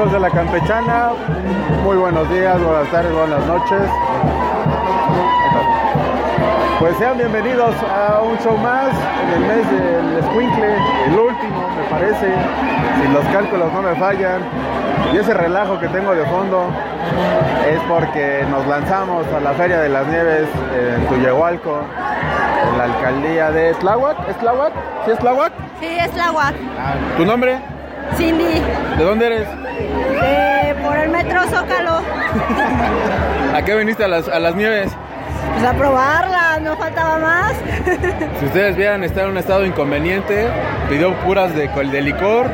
[0.00, 1.10] Amigos de la campechana?
[1.84, 3.82] Muy buenos días, buenas tardes, buenas noches.
[6.78, 8.88] Pues sean bienvenidos a un show más
[9.22, 10.74] en el mes del Escuincle,
[11.06, 12.32] el último me parece,
[13.02, 14.40] si los cálculos no me fallan.
[15.12, 16.70] Y ese relajo que tengo de fondo
[17.68, 21.80] es porque nos lanzamos a la Feria de las Nieves en Tuyehualco,
[22.70, 24.16] en la alcaldía de Tláhuac.
[24.30, 24.72] ¿Es Tláhuac?
[25.04, 25.52] ¿Sí es Tláhuac?
[25.78, 26.54] Sí, es la UAC.
[27.18, 27.79] ¿Tu nombre?
[28.16, 28.60] Cindy,
[28.98, 29.48] ¿De dónde eres?
[30.22, 32.00] eh, por el metro Zócalo.
[33.54, 34.90] ¿A qué viniste a las, a las nieves?
[35.54, 37.52] Pues a probarla, no faltaba más.
[38.40, 40.48] Si ustedes vieran, está en un estado inconveniente,
[40.88, 42.46] pidió puras de, de licor.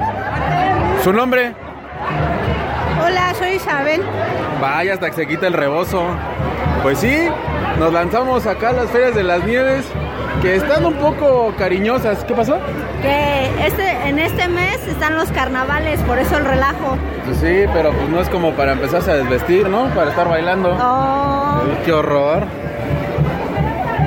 [1.05, 1.53] ¿Su nombre?
[3.05, 4.03] Hola, soy Isabel.
[4.61, 6.03] Vaya, hasta que se quita el rebozo.
[6.83, 7.29] Pues sí,
[7.79, 9.85] nos lanzamos acá a las ferias de las nieves,
[10.43, 12.25] que están un poco cariñosas.
[12.25, 12.59] ¿Qué pasó?
[13.07, 16.97] Que este, en este mes están los carnavales, por eso el relajo.
[17.25, 19.87] Pues sí, pero pues no es como para empezarse a desvestir, ¿no?
[19.95, 20.77] Para estar bailando.
[20.81, 22.45] Oh, Uy, ¡Qué horror!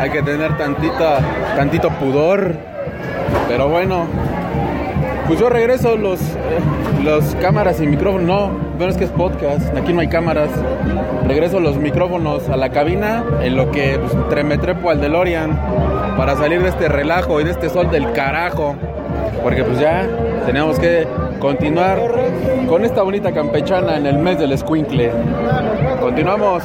[0.01, 1.19] Hay que tener tantita,
[1.55, 2.55] tantito pudor.
[3.47, 4.05] Pero bueno,
[5.29, 8.25] pues yo regreso los, eh, cámaras y micrófonos.
[8.25, 9.77] No, bueno, es que es podcast.
[9.77, 10.49] Aquí no hay cámaras.
[11.27, 15.55] Regreso los micrófonos a la cabina en lo que pues, trepo al DeLorean
[16.17, 18.75] para salir de este relajo y de este sol del carajo.
[19.43, 20.07] Porque pues ya
[20.47, 21.05] tenemos que
[21.39, 21.99] continuar
[22.67, 25.11] con esta bonita campechana en el mes del escuincle.
[25.99, 26.63] Continuamos.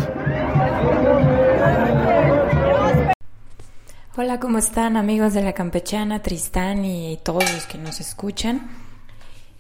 [4.17, 8.71] Hola, ¿cómo están amigos de la Campechana, Tristán y todos los que nos escuchan?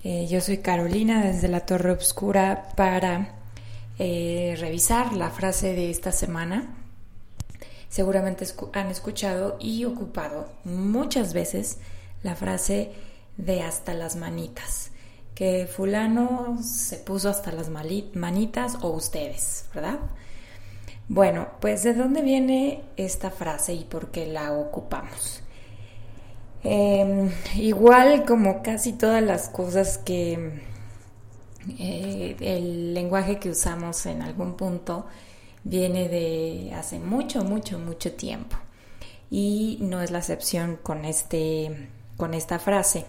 [0.04, 3.34] Eh, yo soy Carolina desde la Torre Obscura para
[3.98, 6.72] eh, revisar la frase de esta semana.
[7.88, 11.78] Seguramente escu- han escuchado y ocupado muchas veces
[12.22, 12.92] la frase
[13.36, 14.90] de hasta las manitas,
[15.34, 19.98] que fulano se puso hasta las manitas o ustedes, ¿verdad?
[21.08, 25.42] Bueno, pues ¿de dónde viene esta frase y por qué la ocupamos?
[26.62, 30.62] Eh, igual como casi todas las cosas que
[31.78, 35.04] eh, el lenguaje que usamos en algún punto
[35.62, 38.56] viene de hace mucho, mucho, mucho tiempo.
[39.30, 43.04] Y no es la excepción con, este, con esta frase.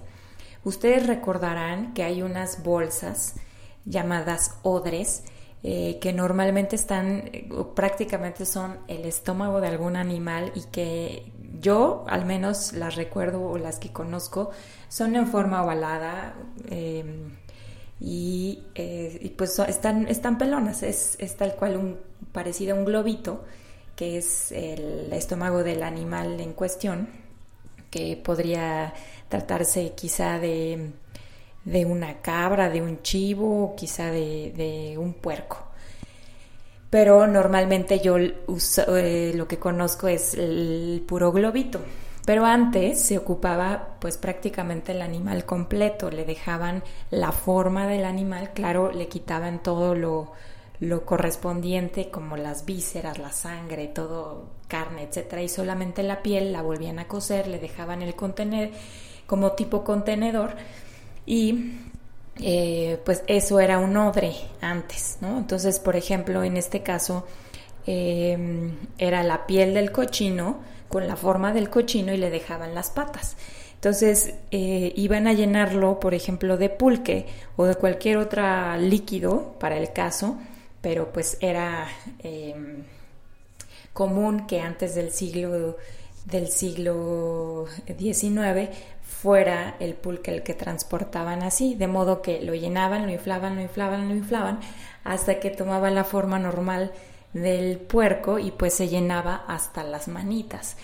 [0.66, 3.36] Ustedes recordarán que hay unas bolsas
[3.86, 5.24] llamadas odres
[5.68, 11.32] eh, que normalmente están, eh, o prácticamente son el estómago de algún animal y que
[11.60, 14.52] yo al menos las recuerdo o las que conozco
[14.90, 16.36] son en forma ovalada
[16.70, 17.04] eh,
[18.00, 21.98] y, eh, y pues están, están pelonas, es, es tal cual un
[22.32, 23.44] parecido a un globito
[23.96, 27.10] que es el estómago del animal en cuestión
[27.90, 28.94] que podría
[29.30, 30.92] tratarse quizá de,
[31.66, 35.58] de una cabra, de un chivo, quizá de, de un puerco.
[36.90, 38.16] Pero normalmente yo
[38.48, 41.80] uso- eh, lo que conozco es el puro globito.
[42.26, 48.52] Pero antes se ocupaba pues prácticamente el animal completo, le dejaban la forma del animal,
[48.54, 50.32] claro, le quitaban todo lo,
[50.80, 56.64] lo correspondiente como las vísceras, la sangre, todo carne, etcétera, y solamente la piel la
[56.64, 58.72] volvían a coser, le dejaban el contener
[59.28, 60.56] como tipo contenedor
[61.26, 61.80] y
[62.42, 65.38] eh, pues eso era un odre antes, ¿no?
[65.38, 67.26] Entonces, por ejemplo, en este caso
[67.88, 72.90] eh, era la piel del cochino con la forma del cochino y le dejaban las
[72.90, 73.36] patas.
[73.86, 78.44] Entonces eh, iban a llenarlo, por ejemplo, de pulque o de cualquier otro
[78.78, 80.38] líquido para el caso,
[80.82, 81.88] pero pues era
[82.24, 82.56] eh,
[83.94, 85.78] común que antes del siglo
[86.26, 88.70] del siglo XIX
[89.02, 93.62] fuera el pulque el que transportaban así, de modo que lo llenaban, lo inflaban, lo
[93.62, 94.60] inflaban, lo inflaban,
[95.04, 96.92] hasta que tomaba la forma normal
[97.34, 100.78] del puerco y pues se llenaba hasta las manitas.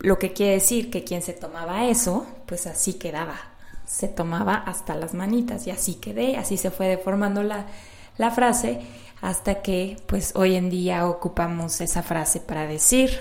[0.00, 3.36] Lo que quiere decir que quien se tomaba eso, pues así quedaba.
[3.86, 7.66] Se tomaba hasta las manitas y así quedé, así se fue deformando la,
[8.18, 8.80] la frase
[9.22, 13.20] hasta que pues hoy en día ocupamos esa frase para decir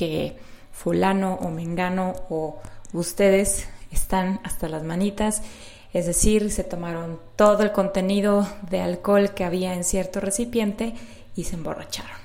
[0.00, 0.34] que
[0.72, 2.58] fulano o mengano o
[2.94, 5.42] ustedes están hasta las manitas,
[5.92, 10.94] es decir, se tomaron todo el contenido de alcohol que había en cierto recipiente
[11.36, 12.16] y se emborracharon.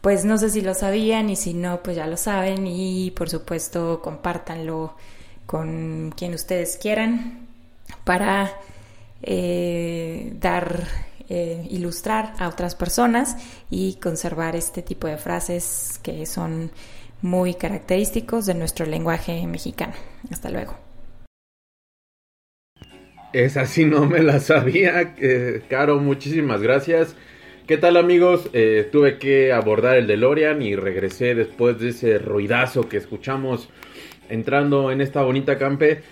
[0.00, 3.30] Pues no sé si lo sabían y si no, pues ya lo saben y por
[3.30, 4.96] supuesto compártanlo
[5.46, 7.46] con quien ustedes quieran
[8.02, 8.52] para
[9.22, 10.88] eh, dar,
[11.30, 13.36] eh, ilustrar a otras personas
[13.70, 16.70] y conservar este tipo de frases que son
[17.22, 19.94] muy característicos de nuestro lenguaje mexicano.
[20.30, 20.76] Hasta luego.
[23.32, 25.14] Es así, no me la sabía.
[25.68, 27.14] Caro, muchísimas gracias.
[27.70, 28.50] ¿Qué tal amigos?
[28.52, 33.68] Eh, tuve que abordar el DeLorean y regresé después de ese ruidazo que escuchamos
[34.28, 36.02] entrando en esta bonita campe.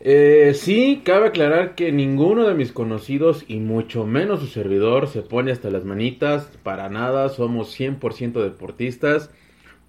[0.00, 5.22] Eh, sí, cabe aclarar que ninguno de mis conocidos y mucho menos su servidor se
[5.22, 6.50] pone hasta las manitas.
[6.62, 9.30] Para nada, somos 100% deportistas.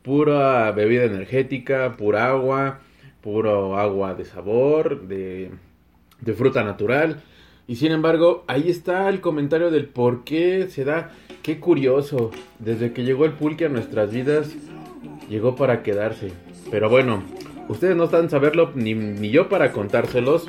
[0.04, 2.80] Pura bebida energética, pura agua,
[3.22, 5.52] puro agua de sabor, de,
[6.22, 7.22] de fruta natural.
[7.68, 11.12] Y sin embargo, ahí está el comentario del por qué se da.
[11.44, 14.56] Qué curioso, desde que llegó el pulque a nuestras vidas,
[15.30, 16.32] llegó para quedarse.
[16.72, 17.24] Pero bueno,
[17.70, 20.48] ustedes no están saberlo, ni, yo para contárselos.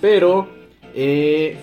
[0.00, 0.48] Pero
[0.94, 1.56] eh,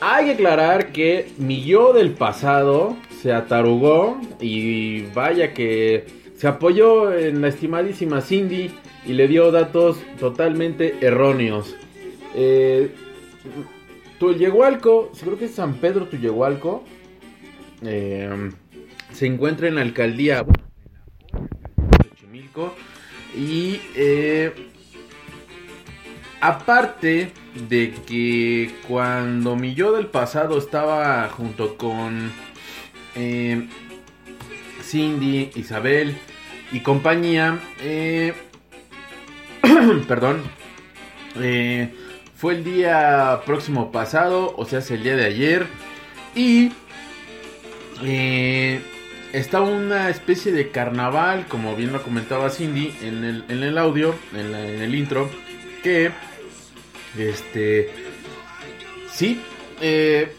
[0.00, 6.06] hay que aclarar que mi del pasado se atarugó y vaya que
[6.36, 8.70] se apoyó en la estimadísima Cindy
[9.04, 11.74] y le dio datos totalmente erróneos.
[12.34, 12.90] Eh,
[14.18, 16.84] Tullehualco, creo que es San Pedro Tullehualco,
[17.82, 18.50] eh,
[19.12, 20.52] se encuentra en la alcaldía de
[23.38, 24.52] y eh,
[26.40, 27.32] aparte
[27.68, 32.32] de que cuando mi yo del pasado estaba junto con
[33.14, 33.68] eh,
[34.82, 36.18] Cindy, Isabel
[36.72, 38.34] y compañía, eh,
[40.08, 40.42] perdón,
[41.40, 41.94] eh,
[42.36, 45.66] fue el día próximo pasado, o sea, es el día de ayer.
[46.34, 46.72] Y
[48.02, 48.80] eh,
[49.32, 54.14] está una especie de carnaval, como bien lo comentaba Cindy en el, en el audio,
[54.34, 55.28] en, la- el intro,
[55.82, 56.10] que,
[57.16, 57.90] este,
[59.10, 59.40] sí,
[59.80, 60.32] eh,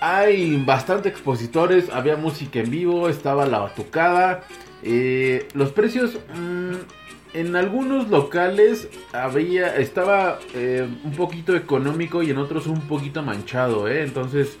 [0.00, 4.44] hay bastante expositores, había música en vivo, estaba la batucada.
[4.82, 6.74] eh, los precios mm,
[7.34, 13.88] en algunos locales había estaba eh, un poquito económico y en otros un poquito manchado,
[13.88, 14.56] entonces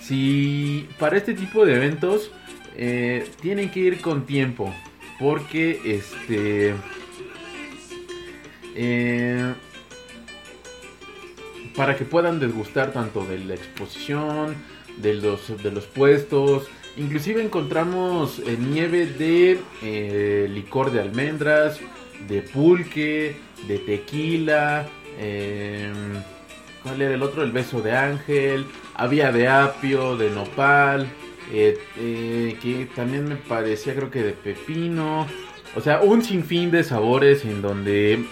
[0.00, 2.30] si para este tipo de eventos
[2.76, 4.72] eh, tienen que ir con tiempo
[5.18, 6.74] porque este
[8.74, 9.54] eh,
[11.76, 14.54] para que puedan desgustar tanto de la exposición,
[14.98, 16.66] de los, de los puestos.
[16.96, 21.80] Inclusive encontramos eh, nieve de eh, licor de almendras,
[22.28, 23.36] de pulque,
[23.66, 24.86] de tequila.
[26.82, 27.42] ¿Cuál era el otro?
[27.42, 28.66] El beso de ángel.
[28.94, 31.06] Había de apio, de nopal.
[31.54, 35.26] Eh, eh, que también me parecía creo que de pepino.
[35.76, 38.24] O sea, un sinfín de sabores en donde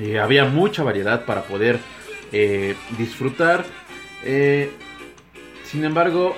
[0.00, 1.78] eh, había mucha variedad para poder
[2.96, 3.64] disfrutar.
[5.64, 6.36] Sin embargo,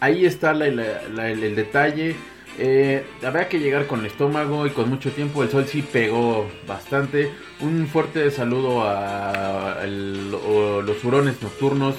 [0.00, 2.16] ahí está la- el, detalle.
[3.22, 5.42] Había que llegar con el estómago y con mucho tiempo.
[5.42, 7.30] El sol sí pegó bastante.
[7.60, 11.94] Un fuerte saludo a los hurones nocturnos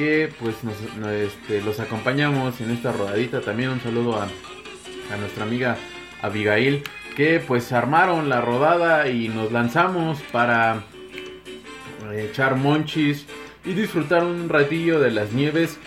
[0.00, 3.42] que pues nos, no, este, los acompañamos en esta rodadita.
[3.42, 5.76] También un saludo a, a nuestra amiga
[6.22, 6.82] Abigail
[7.14, 10.84] que pues armaron la rodada y nos lanzamos para
[12.12, 13.26] eh, echar monchis
[13.62, 15.78] y disfrutar un ratillo de las nieves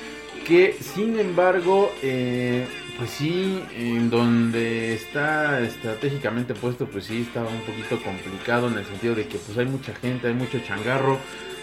[0.46, 2.68] que sin embargo eh,
[3.00, 8.86] pues sí en donde está estratégicamente puesto pues sí estaba un poquito complicado en el
[8.86, 11.18] sentido de que pues hay mucha gente hay mucho changarro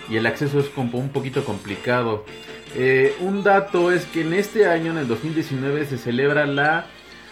[0.08, 2.24] y el acceso es como un poquito complicado
[2.76, 6.86] Eh, un dato es que en este año en el 2019 se celebra la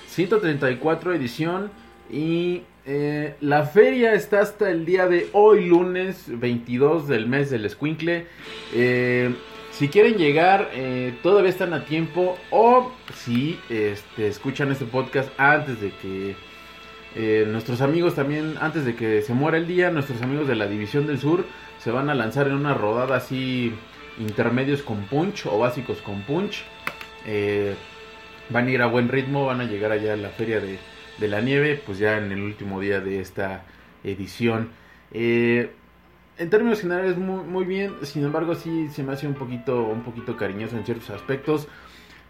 [0.08, 1.70] 134 edición
[2.10, 7.66] y eh, la feria está hasta el día de hoy, lunes 22 del mes del
[7.66, 8.26] Escuincle.
[8.75, 9.32] Eh,
[9.70, 10.70] si quieren llegar,
[11.22, 12.37] todavía están a tiempo.
[12.50, 16.34] O si este, escuchan este podcast antes de que
[17.46, 21.06] nuestros amigos también, antes de que se muera el día, nuestros amigos de la División
[21.06, 21.44] del Sur
[21.78, 23.73] se van a lanzar en una rodada así
[24.18, 26.64] intermedios con punch o básicos con punch.
[27.26, 27.75] eh,
[28.50, 30.78] van a ir a buen ritmo, van a llegar allá a la feria de,
[31.18, 33.64] de la nieve, pues ya en el último día de esta
[34.04, 34.70] edición.
[35.12, 35.70] Eh,
[36.38, 40.02] en términos generales muy, muy bien, sin embargo sí se me hace un poquito, un
[40.02, 41.68] poquito cariñoso en ciertos aspectos.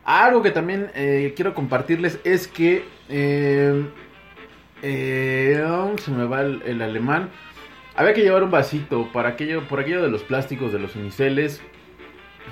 [0.04, 3.84] Algo que también eh, quiero compartirles es que eh,
[4.82, 5.62] eh,
[6.02, 7.30] se me va el alemán.
[7.98, 11.60] Había que llevar un vasito para aquello, por aquello de los plásticos de los uniceles.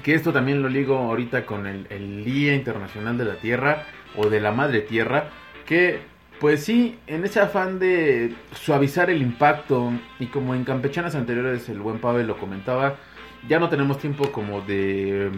[0.02, 3.84] Que esto también lo ligo ahorita con el, Día Internacional de la Tierra
[4.16, 5.30] o de la Madre Tierra.
[5.64, 6.00] Que
[6.40, 11.78] pues sí, en ese afán de suavizar el impacto y como en campechanas anteriores el
[11.78, 12.96] buen Pavel lo comentaba,
[13.48, 15.30] ya no tenemos tiempo como de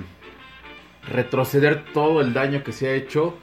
[1.06, 3.36] retroceder todo el daño que se ha hecho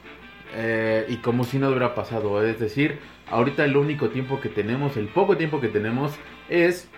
[0.56, 2.44] eh, y como si no hubiera pasado.
[2.44, 2.98] Es decir,
[3.30, 6.18] ahorita el único tiempo que tenemos, el poco tiempo que tenemos
[6.50, 6.90] es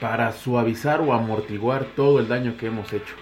[0.00, 3.14] para suavizar o amortiguar todo el daño que hemos hecho.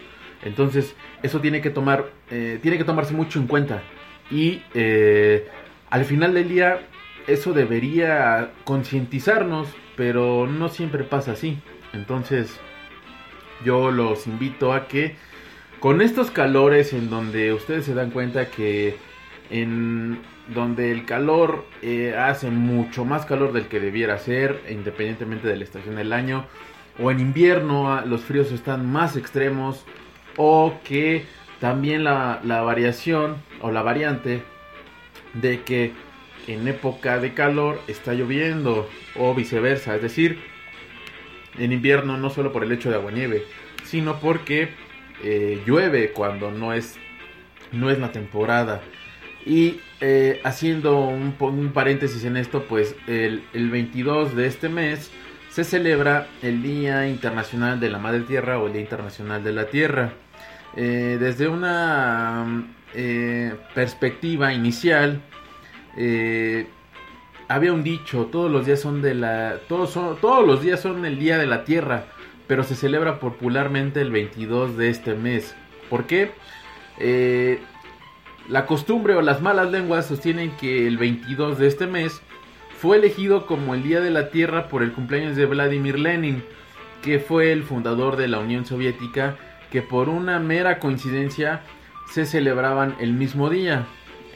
[0.43, 3.83] Entonces, eso tiene que tomar, eh, tiene que tomarse mucho en cuenta.
[4.31, 5.49] Y eh,
[5.91, 6.81] al final del día,
[7.27, 11.59] eso debería concientizarnos, pero no siempre pasa así.
[11.93, 12.59] Entonces,
[13.65, 15.17] yo los invito a que
[15.79, 18.97] con estos calores en donde ustedes se dan cuenta que
[19.53, 20.19] en
[20.49, 25.65] donde el calor eh, hace mucho más calor del que debiera ser, independientemente de la
[25.65, 26.47] estación del año,
[26.99, 29.85] o en invierno ah, los fríos están más extremos,
[30.37, 31.27] o que
[31.61, 34.43] también la, variación o la variante
[35.35, 35.93] de que
[36.49, 40.41] en época de calor está lloviendo o viceversa, es decir,
[41.59, 43.45] en invierno no solo por el hecho de agua nieve,
[43.85, 44.71] sino porque
[45.23, 46.99] eh, llueve cuando no es
[47.71, 48.83] no es la temporada.
[49.45, 55.11] Y eh, haciendo un, paréntesis en esto, pues el, el 22 de este mes
[55.51, 59.67] se celebra el Día Internacional de la Madre Tierra o el Día Internacional de la
[59.67, 60.13] Tierra.
[60.77, 65.21] Eh, desde una eh, perspectiva inicial,
[67.49, 71.19] había un dicho, todos los días son de la, todos todos los días son el
[71.19, 72.07] día de la Tierra,
[72.47, 75.55] pero se celebra popularmente el 22 de este mes.
[75.91, 76.31] ¿Por qué?
[78.49, 82.21] La costumbre o las malas lenguas sostienen que el 22 de este mes
[82.77, 86.43] fue elegido como el Día de la Tierra por el cumpleaños de Vladimir Lenin,
[87.03, 89.37] que fue el fundador de la Unión Soviética,
[89.71, 91.63] que por una mera coincidencia
[92.11, 93.87] se celebraban el mismo día.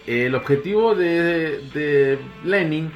[0.06, 2.92] El objetivo de, de Lenin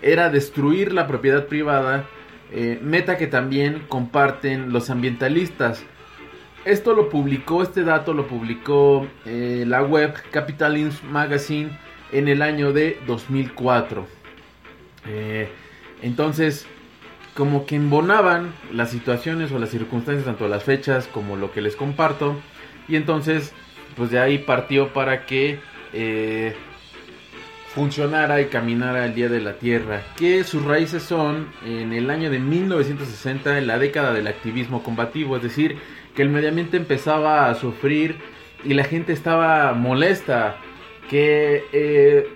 [0.00, 2.06] era destruir la propiedad privada,
[2.50, 5.84] eh, meta que también comparten los ambientalistas.
[6.64, 11.70] Esto lo publicó, este dato lo publicó eh, la web Capitalism Magazine
[12.12, 14.06] en el año de 2004.
[15.06, 15.48] Eh,
[16.02, 16.66] entonces,
[17.34, 21.76] como que embonaban las situaciones o las circunstancias, tanto las fechas como lo que les
[21.76, 22.36] comparto.
[22.88, 23.52] Y entonces,
[23.96, 25.60] pues de ahí partió para que
[25.92, 26.54] eh,
[27.74, 32.30] funcionara y caminara el Día de la Tierra, que sus raíces son en el año
[32.30, 35.78] de 1960, en la década del activismo combativo, es decir,
[36.18, 38.16] que el medio ambiente empezaba a sufrir
[38.64, 40.56] y la gente estaba molesta,
[41.08, 42.26] que eh,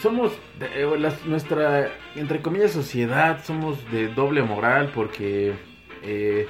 [0.00, 5.52] somos, eh, las- nuestra, entre comillas, sociedad, somos de doble moral porque
[6.04, 6.46] eh,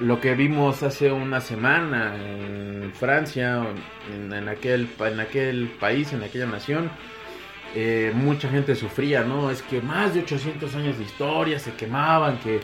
[0.00, 3.62] lo que vimos hace una semana en Francia,
[4.12, 6.90] en, en aquel, en aquel país, en aquella nación,
[7.76, 9.52] eh, mucha gente sufría, ¿no?
[9.52, 12.58] Es que más de 800 años de historia se quemaban, que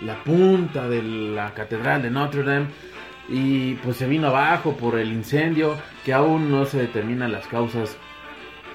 [0.00, 2.66] la punta de la catedral de Notre Dame
[3.28, 7.96] y pues se vino abajo por el incendio, que aún no se determinan las causas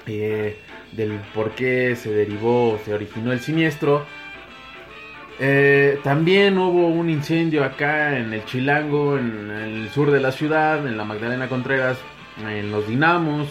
[0.06, 0.58] eh,
[0.92, 4.04] del por qué se derivó, se originó el siniestro.
[5.38, 10.86] Eh, también hubo un incendio acá en el Chilango, en el sur de la ciudad,
[10.86, 11.96] en la Magdalena Contreras,
[12.46, 13.48] en los Dinamos.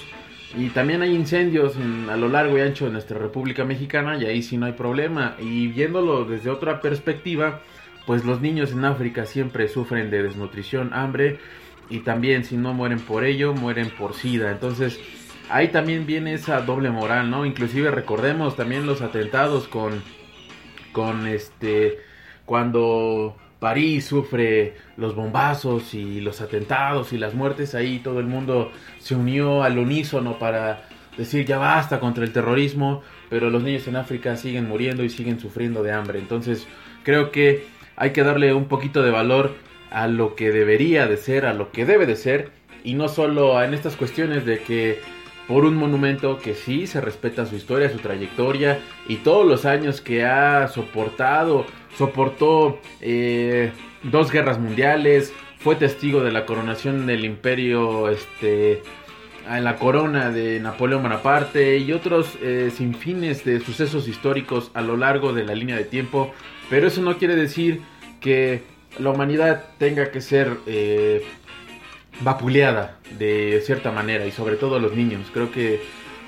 [0.57, 4.25] Y también hay incendios en- a lo largo y ancho de nuestra República Mexicana y
[4.25, 5.35] ahí sí no hay problema.
[5.39, 7.61] Y viéndolo desde otra perspectiva,
[8.09, 11.37] pues los niños en África siempre sufren de desnutrición, hambre
[11.91, 14.49] y también si no mueren por ello, mueren por sida.
[14.49, 14.99] Entonces
[15.47, 17.45] ahí también viene esa doble moral, ¿no?
[17.45, 20.01] Inclusive recordemos también los atentados con
[20.91, 21.99] con este
[22.45, 28.71] cuando París sufre los bombazos y los atentados y las muertes ahí todo el mundo
[28.97, 33.97] se unió al unísono para decir ya basta contra el terrorismo pero los niños en
[33.97, 36.67] África siguen muriendo y siguen sufriendo de hambre entonces
[37.03, 39.53] creo que hay que darle un poquito de valor
[39.91, 42.49] a lo que debería de ser a lo que debe de ser
[42.83, 44.99] y no solo en estas cuestiones de que
[45.47, 49.99] por un monumento que sí se respeta su historia, su trayectoria y todos los años
[49.99, 51.65] que ha soportado,
[51.97, 53.71] soportó eh,
[54.03, 58.83] dos guerras mundiales, fue testigo de la coronación del imperio, este,
[59.49, 64.97] en la corona de Napoleón Bonaparte y otros eh, sinfines de sucesos históricos a lo
[64.97, 66.31] largo de la línea de tiempo,
[66.69, 67.81] pero eso no quiere decir
[68.21, 68.63] que
[68.99, 71.23] la humanidad tenga que ser eh,
[72.21, 75.27] vapuleada de cierta manera y sobre todo los niños.
[75.33, 75.81] Creo que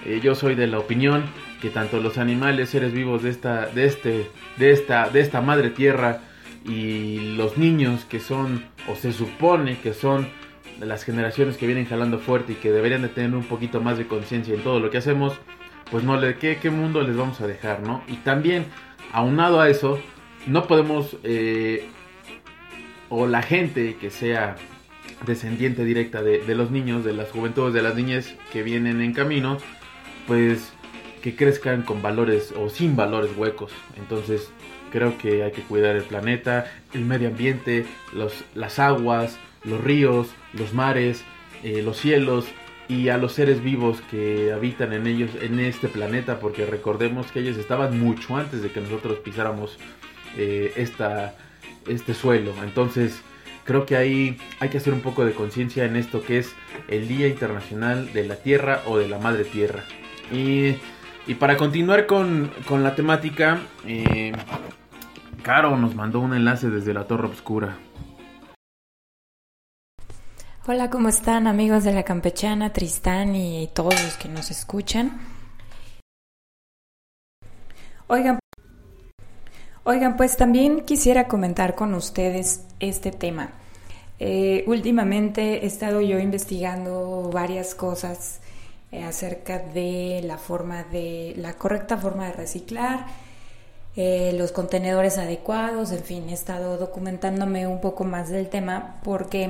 [0.06, 1.26] eh, yo soy de la opinión
[1.62, 5.70] que tanto los animales, seres vivos de esta, de este, de esta, de esta madre
[5.70, 6.22] tierra
[6.66, 10.28] y los niños que son o se supone que son
[10.80, 14.08] las generaciones que vienen jalando fuerte y que deberían de tener un poquito más de
[14.08, 15.40] conciencia en todo lo que hacemos,
[15.92, 18.04] pues no le ¿qué, qué mundo les vamos a dejar, ¿no?
[18.08, 18.66] Y también
[19.12, 20.00] aunado a eso,
[20.48, 21.88] no podemos eh,
[23.10, 24.56] o la gente que sea
[25.26, 29.58] descendiente directa de, los niños, de las juventudes, de las niñas que vienen en camino,
[30.28, 30.74] pues
[31.22, 33.72] que crezcan con valores o sin valores huecos.
[33.98, 34.50] Entonces
[34.92, 40.30] creo que hay que cuidar el planeta, el medio ambiente, los, las aguas, los ríos,
[40.54, 41.24] los mares,
[41.64, 42.46] eh, los cielos
[42.88, 47.40] y a los seres vivos que habitan en ellos, en este planeta, porque recordemos que
[47.40, 49.78] ellos estaban mucho antes de que nosotros pisáramos
[50.38, 51.36] eh, esta,
[51.88, 52.54] este suelo.
[52.64, 53.22] Entonces,
[53.64, 56.54] creo que ahí hay que hacer un poco de conciencia en esto que es
[56.88, 59.84] el Día Internacional de la Tierra o de la Madre Tierra.
[60.32, 60.76] Y,
[61.28, 64.32] y para continuar con, con la temática, eh,
[65.44, 67.78] Caro nos mandó un enlace desde la Torre Obscura.
[70.68, 75.20] Hola, ¿cómo están amigos de la Campechana, Tristán y todos los que nos escuchan?
[78.06, 78.38] Oigan,
[79.84, 83.52] oigan, pues también quisiera comentar con ustedes este tema.
[84.20, 88.40] Eh, últimamente he estado yo investigando varias cosas
[88.92, 93.08] eh, acerca de la forma de la correcta forma de reciclar,
[93.96, 99.50] eh, los contenedores adecuados, en fin, he estado documentándome un poco más del tema porque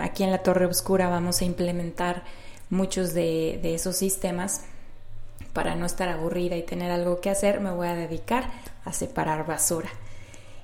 [0.00, 2.24] aquí en la Torre Oscura vamos a implementar
[2.70, 4.62] muchos de, de, esos sistemas.
[5.52, 8.50] Para no estar aburrida y tener algo que hacer, me voy a dedicar
[8.84, 9.90] a separar basura.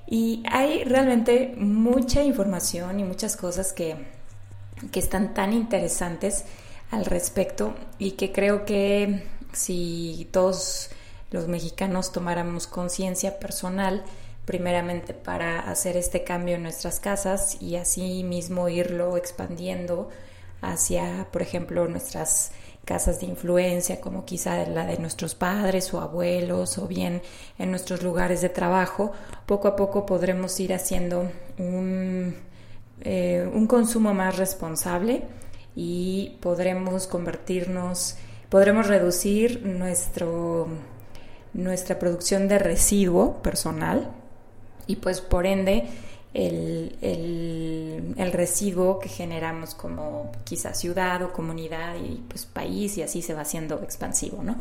[0.07, 3.95] Y hay realmente mucha información y muchas cosas que,
[4.91, 6.45] que están tan interesantes
[6.91, 10.89] al respecto y que creo que si todos
[11.31, 14.03] los mexicanos tomáramos conciencia personal,
[14.45, 20.09] primeramente para hacer este cambio en nuestras casas y así mismo irlo expandiendo
[20.61, 22.51] hacia, por ejemplo, nuestras
[22.85, 27.21] casas de influencia, como quizá la de nuestros padres o abuelos, o bien
[27.57, 29.11] en nuestros lugares de trabajo,
[29.45, 32.35] poco a poco podremos ir haciendo un,
[33.01, 35.23] eh, un consumo más responsable
[35.75, 38.15] y podremos convertirnos,
[38.49, 40.67] podremos reducir nuestro
[41.53, 44.11] nuestra producción de residuo personal
[44.87, 45.87] y pues por ende
[46.33, 53.21] el, el, residuo que generamos como quizá ciudad o comunidad y pues país y así
[53.21, 54.55] se va haciendo expansivo, ¿no?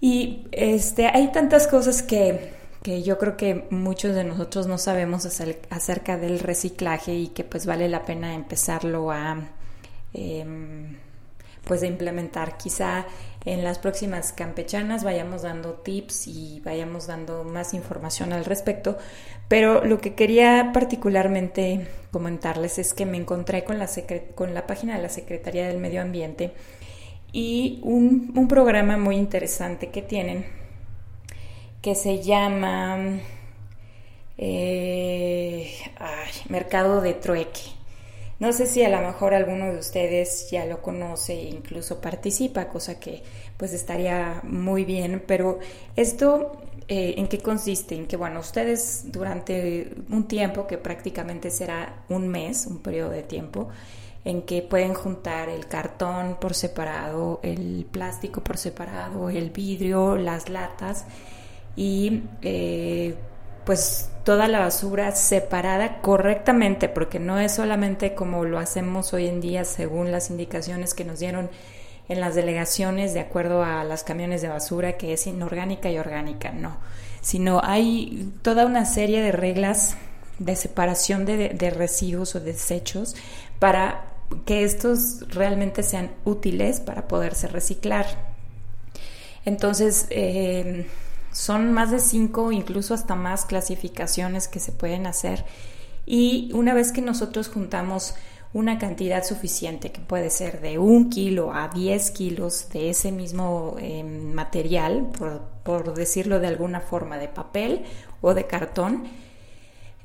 [0.00, 5.26] Y este, hay tantas cosas que, que yo creo que muchos de nosotros no sabemos
[5.70, 9.48] acerca del reciclaje y que pues vale la pena empezarlo a
[10.14, 10.44] eh,
[11.64, 12.56] pues de implementar.
[12.56, 13.06] Quizá
[13.46, 18.98] en las próximas campechanas vayamos dando tips y vayamos dando más información al respecto,
[19.48, 23.88] pero lo que quería particularmente comentarles es que me encontré con la,
[24.34, 26.52] con la página de la Secretaría del Medio Ambiente
[27.32, 30.44] y un, un programa muy interesante que tienen
[31.80, 33.20] que se llama
[34.38, 35.70] eh,
[36.48, 37.75] Mercado de Trueque.
[38.38, 42.68] No sé si a lo mejor alguno de ustedes ya lo conoce e incluso participa,
[42.68, 43.22] cosa que
[43.56, 45.58] pues estaría muy bien, pero
[45.96, 46.52] esto
[46.88, 47.94] eh, en qué consiste?
[47.96, 53.22] En que bueno, ustedes durante un tiempo que prácticamente será un mes, un periodo de
[53.22, 53.68] tiempo,
[54.24, 60.48] en que pueden juntar el cartón por separado, el plástico por separado, el vidrio, las
[60.48, 61.06] latas
[61.74, 63.14] y eh,
[63.66, 69.40] pues toda la basura separada correctamente, porque no es solamente como lo hacemos hoy en
[69.40, 71.50] día según las indicaciones que nos dieron
[72.08, 76.52] en las delegaciones de acuerdo a las camiones de basura, que es inorgánica y orgánica,
[76.52, 76.76] no,
[77.20, 79.96] sino hay toda una serie de reglas
[80.38, 83.16] de separación de, de residuos o desechos
[83.58, 84.04] para
[84.44, 88.06] que estos realmente sean útiles para poderse reciclar.
[89.44, 90.86] Entonces, eh,
[91.36, 95.44] son más de cinco, incluso hasta más clasificaciones que se pueden hacer.
[96.06, 98.14] Y una vez que nosotros juntamos
[98.54, 103.76] una cantidad suficiente, que puede ser de un kilo a 10 kilos de ese mismo
[103.78, 105.08] em, material,
[105.62, 107.84] por, decirlo de alguna forma, de papel
[108.22, 109.04] o de cartón,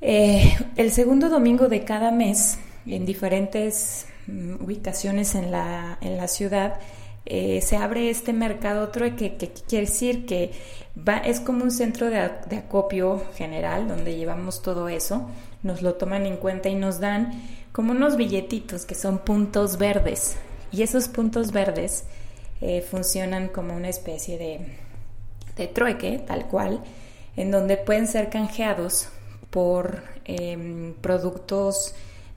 [0.03, 6.27] Eh, el segundo domingo de cada mes, en diferentes mm, ubicaciones en la, en la
[6.27, 6.79] ciudad,
[7.25, 10.51] eh, se abre este mercado trueque, que, quiere decir que
[10.97, 15.29] va, es como un centro de, acopio general donde llevamos todo eso,
[15.63, 17.31] nos lo toman en cuenta y nos dan
[17.71, 20.35] como unos billetitos que son puntos verdes.
[20.71, 22.05] Y esos puntos verdes
[22.61, 26.81] eh, funcionan como una especie de, trueque, tal cual,
[27.35, 29.09] en donde pueden ser canjeados
[29.51, 31.93] por eh, productos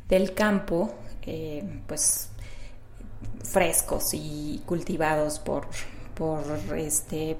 [0.09, 0.93] del campo,
[1.23, 2.29] eh, pues
[3.45, 5.67] frescos y cultivados por,
[6.15, 6.43] por
[6.77, 7.37] este,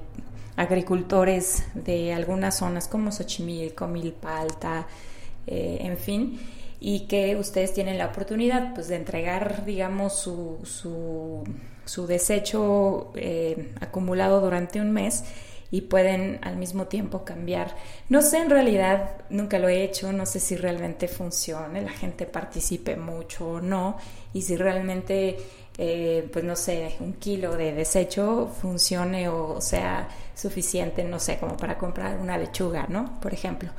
[0.55, 4.87] agricultores de algunas zonas como Xochimilco, Milpalta,
[5.47, 6.39] eh, en fin,
[6.79, 11.43] y que ustedes tienen la oportunidad pues, de entregar, digamos, su, su,
[11.85, 15.23] su desecho eh, acumulado durante un mes
[15.71, 17.75] y pueden al mismo tiempo cambiar.
[18.07, 22.25] No sé en realidad, nunca lo he hecho, no sé si realmente funcione, la gente
[22.25, 23.97] participe mucho o no,
[24.33, 25.37] y si realmente
[25.77, 31.57] eh, pues no sé, un kilo de desecho funcione o sea suficiente, no sé, como
[31.57, 33.19] para comprar una lechuga, ¿no?
[33.19, 33.69] Por ejemplo.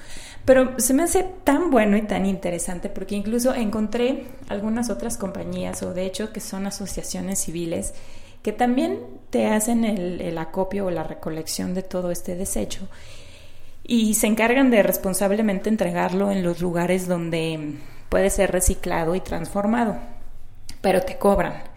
[0.44, 5.82] Pero se me hace tan bueno y tan interesante porque incluso encontré algunas otras compañías
[5.82, 7.94] o de hecho que son asociaciones civiles
[8.42, 12.88] que también te hacen el, el acopio o la recolección de todo este desecho
[13.82, 17.74] y se encargan de responsablemente entregarlo en los lugares donde
[18.09, 19.96] puede ser reciclado y transformado,
[20.80, 21.75] pero te cobran.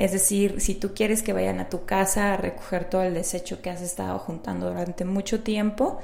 [0.00, 3.60] Es decir, si tú quieres que vayan a tu casa a recoger todo el desecho
[3.60, 5.98] que has estado juntando durante mucho tiempo,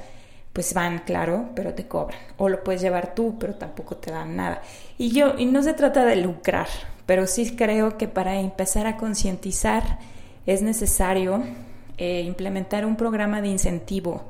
[0.53, 2.19] pues van, claro, pero te cobran.
[2.37, 4.61] O lo puedes llevar tú, pero tampoco te dan nada.
[4.99, 6.67] Y yo, y no se trata de lucrar,
[7.07, 9.97] pero sí creo que para empezar a concientizar
[10.45, 11.41] es necesario
[11.97, 14.25] eh, implementar un programa de incentivo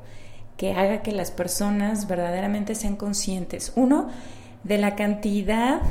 [0.56, 4.08] que haga que las personas verdaderamente sean conscientes, uno,
[4.64, 5.82] de la cantidad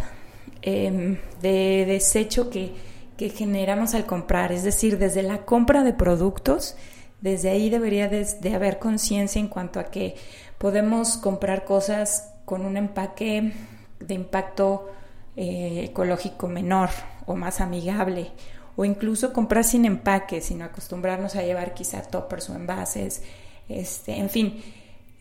[0.64, 2.87] em, de desecho que
[3.18, 6.76] que generamos al comprar, es decir, desde la compra de productos,
[7.22, 10.16] desde ahí debería de, haber conciencia en cuanto a que
[10.58, 13.54] podemos comprar cosas con un empaque
[14.00, 14.90] de impacto
[15.36, 16.90] eh, ecológico menor
[17.26, 18.32] o más amigable,
[18.76, 23.24] o incluso comprar sin empaque, sino acostumbrarnos a llevar quizá toppers o envases,
[23.68, 24.62] este, en fin,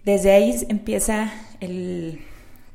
[0.05, 2.21] desde ahí empieza el,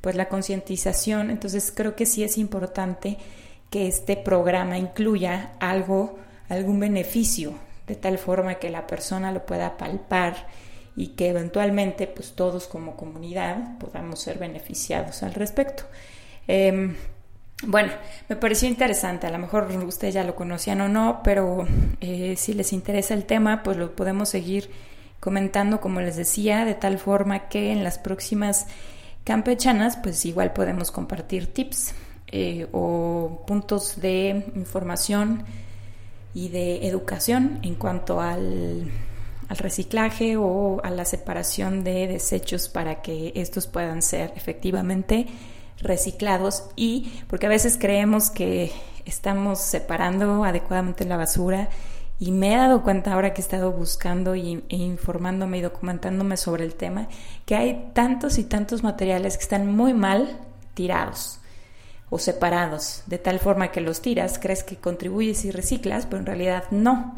[0.01, 3.17] pues la concientización, entonces creo que sí es importante
[3.71, 7.55] que este programa incluya algo, algún beneficio,
[7.87, 10.47] de tal forma que la persona lo pueda palpar
[10.95, 15.83] y que eventualmente pues todos como comunidad podamos ser beneficiados al respecto.
[16.47, 16.95] Em,
[17.63, 17.93] bueno,
[18.27, 21.65] me pareció interesante, a lo mejor ustedes ya lo conocían o no, pero
[22.01, 24.69] eh, si les interesa el tema, pues lo podemos seguir
[25.21, 28.67] comentando, como les decía, de tal forma que en las próximas
[29.23, 31.93] campechanas, pues igual podemos compartir tips
[32.31, 35.43] eh, o puntos de información
[36.33, 38.89] y de educación en cuanto al,
[39.49, 45.27] al, reciclaje o a la separación de desechos para que estos puedan ser efectivamente
[45.81, 46.69] reciclados.
[46.77, 48.71] Y porque a veces creemos que
[49.03, 51.67] estamos separando adecuadamente la basura
[52.17, 56.37] y me he dado cuenta ahora que he estado buscando y, e informándome y documentándome
[56.37, 57.09] sobre el tema
[57.45, 60.39] que hay tantos y tantos materiales que están muy mal
[60.75, 61.40] tirados
[62.11, 66.25] o separados, de tal forma que los tiras, crees que contribuyes y reciclas, pero en
[66.27, 67.15] realidad no.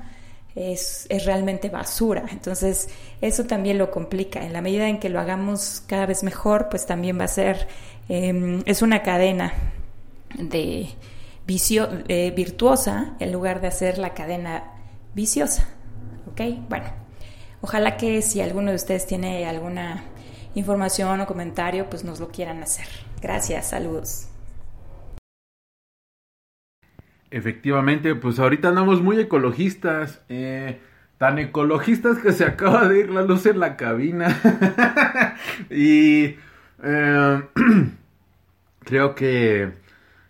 [0.56, 2.26] Es, es, realmente basura.
[2.32, 2.88] Entonces,
[3.20, 4.46] eso también lo complica.
[4.46, 7.68] En la medida en que lo hagamos cada vez mejor, pues también va a ser,
[8.08, 9.52] em, es una cadena
[10.38, 10.90] de
[11.48, 14.74] vicio, eh, virtuosa en lugar de hacer la cadena
[15.16, 15.68] viciosa.
[16.32, 16.42] ¿Ok?
[16.70, 16.86] Bueno,
[17.62, 20.04] ojalá que si alguno de ustedes tiene alguna
[20.54, 22.86] información o comentario, pues nos lo quieran hacer.
[23.20, 24.28] Gracias, saludos.
[27.34, 30.22] Efectivamente, pues ahorita andamos muy ecologistas.
[30.30, 30.80] Eh,
[31.18, 34.40] tan ecologistas que se acaba de ir la luz en la cabina.
[35.72, 36.36] y
[36.84, 37.42] eh,
[38.82, 39.72] creo que,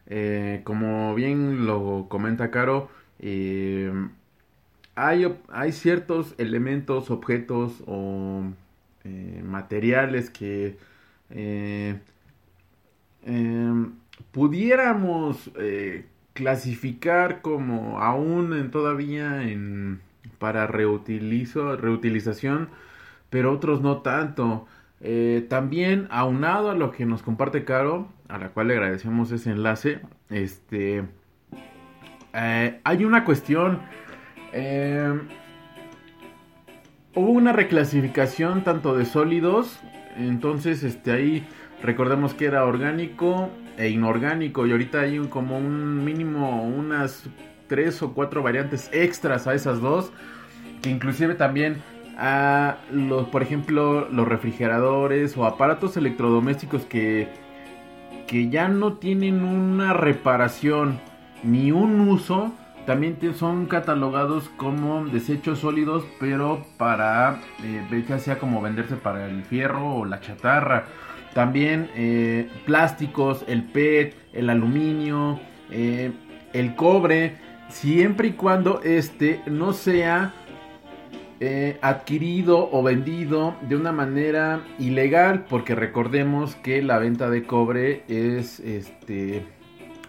[0.07, 2.89] eh, como bien lo comenta Caro,
[4.95, 8.43] hay, hay ciertos elementos, objetos o
[9.43, 10.77] materiales que
[14.31, 15.51] pudiéramos
[16.33, 20.01] clasificar como aún en todavía en
[20.39, 22.69] para reutilizo, reutilización,
[23.29, 24.65] pero otros no tanto.
[25.01, 29.51] Eh, también aunado a lo que nos comparte Caro, a la cual le agradecemos ese
[29.51, 31.03] enlace, este
[32.33, 33.79] eh, hay una cuestión.
[34.53, 35.19] Eh,
[37.15, 39.79] hubo una reclasificación tanto de sólidos,
[40.17, 41.47] entonces este ahí
[41.83, 47.23] Recordemos que era orgánico e inorgánico y ahorita hay un- como un mínimo unas
[47.67, 50.11] tres o cuatro variantes extras a esas dos
[50.81, 51.81] que inclusive también
[52.17, 57.27] a los por ejemplo los refrigeradores o aparatos electrodomésticos que
[58.27, 60.99] que ya no tienen una reparación
[61.43, 62.53] ni un uso
[62.85, 69.43] también son catalogados como desechos sólidos pero para eh, ya sea como venderse para el
[69.43, 70.85] fierro o la chatarra
[71.33, 75.39] también eh, plásticos el PET el aluminio
[75.71, 76.11] eh,
[76.53, 77.35] el cobre
[77.69, 80.33] siempre y cuando este no sea
[81.39, 88.03] eh, adquirido o vendido de una manera ilegal, porque recordemos que la venta de cobre
[88.07, 89.45] es este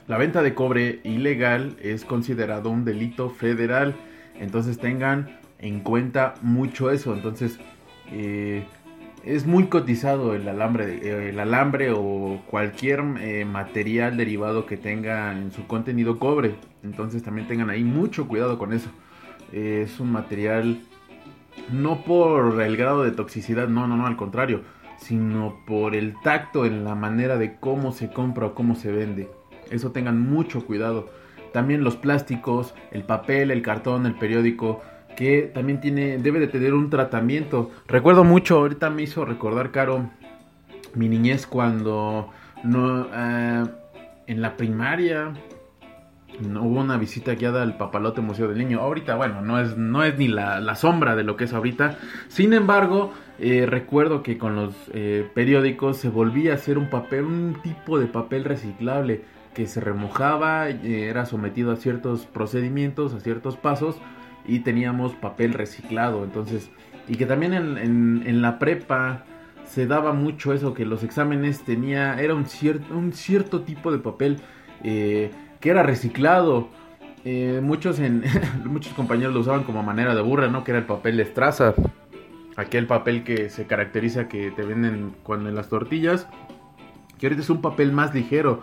[0.07, 3.97] la venta de cobre ilegal es considerado un delito federal,
[4.39, 7.59] entonces tengan en cuenta mucho eso, entonces
[8.13, 8.65] eh,
[9.25, 15.33] es muy cotizado el alambre, de- el alambre o cualquier eh, material derivado que tenga
[15.33, 18.91] en su contenido cobre, entonces también tengan ahí mucho cuidado con eso.
[19.53, 20.81] Eh, es un material
[21.73, 24.63] no por el grado de toxicidad, no, no, no, al contrario,
[24.99, 29.29] sino por el tacto en la manera de cómo se compra o cómo se vende.
[29.71, 31.09] Eso tengan mucho cuidado.
[31.53, 34.83] También los plásticos, el papel, el cartón, el periódico,
[35.17, 37.71] que también tiene, debe de tener un tratamiento.
[37.87, 40.11] Recuerdo mucho, ahorita me hizo recordar, Caro,
[40.95, 42.31] mi niñez cuando
[42.63, 43.65] no, ah,
[44.27, 45.35] en la primaria
[46.41, 48.81] no hubo una visita guiada al Papalote Museo del Niño.
[48.81, 51.99] Ahorita, bueno, no es, no es ni la, la sombra de lo que es ahorita.
[52.29, 57.25] Sin embargo, eh, recuerdo que con los eh, periódicos se volvía a hacer un papel,
[57.25, 59.23] un tipo de papel reciclable
[59.55, 63.97] que se remojaba, eh, era sometido a ciertos procedimientos, a ciertos pasos
[64.47, 66.25] y teníamos papel reciclado.
[66.25, 66.71] Entonces,
[67.09, 69.25] y que también en, en- la prepa
[69.67, 73.99] se daba mucho eso, que los exámenes tenía, era un, cier- un cierto tipo de
[73.99, 74.39] papel
[74.83, 75.31] eh,
[75.61, 76.69] que era reciclado.
[77.25, 78.23] Eh, muchos, en,
[78.65, 80.63] muchos compañeros lo usaban como manera de burra, ¿no?
[80.65, 81.75] Que era el papel de estraza.
[82.57, 86.29] Aquel papel que se caracteriza que te venden cuando en las tortillas.
[87.19, 88.63] Que ahorita es un papel más ligero.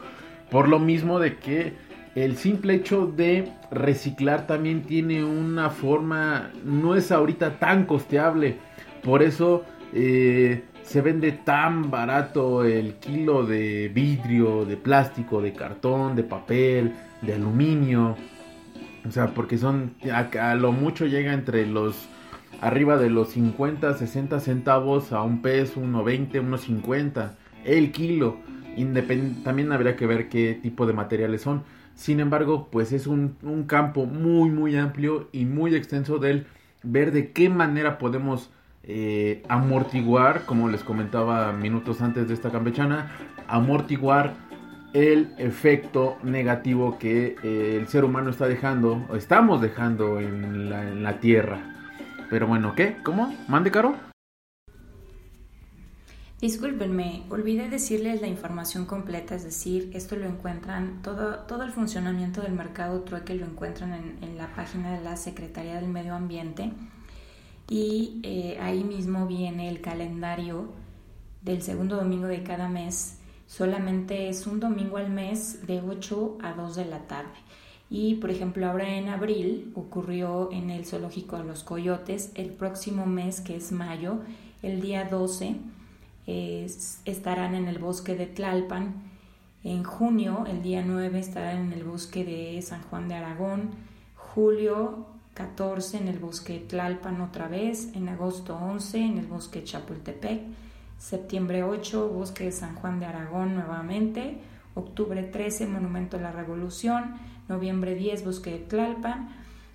[0.50, 1.74] Por lo mismo de que
[2.16, 8.58] el simple hecho de reciclar también tiene una forma, no es ahorita tan costeable.
[9.02, 16.16] Por eso eh, se vende tan barato el kilo de vidrio, de plástico, de cartón,
[16.16, 18.18] de papel, de aluminio.
[19.08, 22.10] O sea, porque son, a, lo mucho llega entre los,
[22.60, 28.38] arriba de los 50, 60 centavos a un peso, uno 20, uno 50, el kilo.
[29.44, 31.64] También habría que ver qué tipo de materiales son.
[32.02, 36.48] Sin embargo, pues es un, un campo muy, muy amplio y muy extenso del
[36.82, 38.50] ver de qué manera podemos
[38.82, 43.12] eh, amortiguar, como les comentaba minutos antes de esta campechana,
[43.48, 44.34] amortiguar
[44.94, 50.82] el efecto negativo que eh, el ser humano está dejando, o estamos dejando en la,
[50.90, 51.60] en la tierra.
[52.32, 52.98] Pero bueno, ¿qué?
[53.04, 53.32] ¿Cómo?
[53.48, 54.11] ¿Mande caro?
[56.42, 62.42] Discúlpenme, olvidé decirles la información completa, es decir, esto lo encuentran, todo, todo el funcionamiento
[62.42, 66.72] del mercado trueque lo encuentran en, en la página de la Secretaría del Medio Ambiente
[67.70, 70.72] y eh, ahí mismo viene el calendario
[71.44, 73.20] del segundo domingo de cada mes.
[73.46, 77.30] Solamente es un domingo al mes de 8 a 2 de la tarde.
[77.90, 83.06] Y por ejemplo, ahora en abril ocurrió en el Zoológico de los Coyotes, el próximo
[83.06, 84.22] mes que es mayo,
[84.64, 85.58] el día 12 es-
[87.06, 88.94] estarán en el bosque de Tlalpan.
[89.64, 93.72] En junio, el día 9, estarán en el bosque de San Juan de Aragón.
[94.16, 97.90] Julio 14 en el bosque de Tlalpan otra vez.
[97.96, 100.42] En agosto 11 en el bosque de Chapultepec.
[100.98, 104.38] Septiembre 8, bosque de San Juan de Aragón nuevamente.
[104.76, 107.16] Octubre 13, Monumento a la Revolución.
[107.50, 109.30] Noviembre 10, bosque de Tlalpan.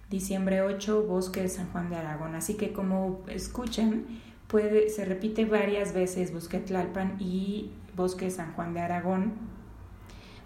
[0.09, 2.35] Diciembre 8, bosque de San Juan de Aragón.
[2.37, 4.07] Así que como escuchan,
[4.49, 9.35] puede, se repite varias veces Bosque Tlalpan y Bosque San Juan de Aragón,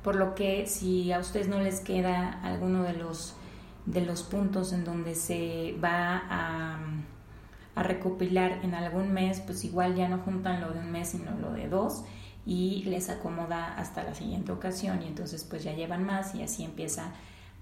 [0.02, 3.34] por lo que si a ustedes no les queda alguno de los,
[3.86, 6.78] de los puntos en donde se va a,
[7.74, 11.32] a recopilar en algún mes, pues igual ya no juntan lo de un mes, sino
[11.38, 12.04] lo de dos
[12.46, 16.64] y les acomoda hasta la siguiente ocasión y entonces pues ya llevan más y así
[16.64, 17.12] empieza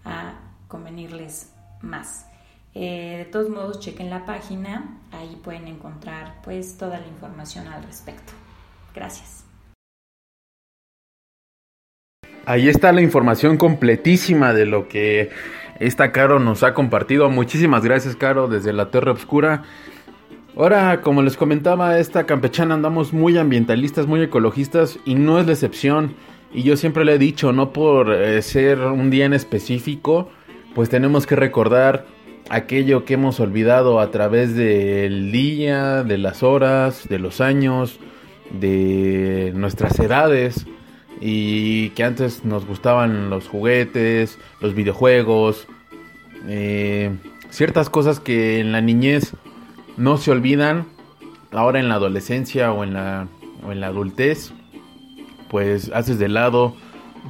[0.04, 0.34] a
[0.68, 2.27] convenirles más.
[2.80, 7.82] Eh, de todos modos, chequen la página, ahí pueden encontrar pues toda la información al
[7.82, 8.32] respecto.
[8.94, 9.44] Gracias.
[12.46, 15.30] Ahí está la información completísima de lo que
[15.80, 17.28] esta Caro nos ha compartido.
[17.30, 19.64] Muchísimas gracias, Caro, desde la Torre Obscura.
[20.56, 25.52] Ahora, como les comentaba, esta campechana andamos muy ambientalistas, muy ecologistas y no es la
[25.54, 26.14] excepción.
[26.54, 30.30] Y yo siempre le he dicho, no por eh, ser un día en específico,
[30.76, 32.06] pues tenemos que recordar
[32.48, 37.98] aquello que hemos olvidado a través del día, de las horas, de los años,
[38.50, 40.66] de nuestras edades
[41.20, 45.66] y que antes nos gustaban los juguetes, los videojuegos,
[46.46, 47.10] eh,
[47.50, 49.34] ciertas cosas que en la niñez
[49.96, 50.86] no se olvidan,
[51.50, 53.26] ahora en la adolescencia o en la,
[53.66, 54.52] o en la adultez,
[55.50, 56.76] pues haces de lado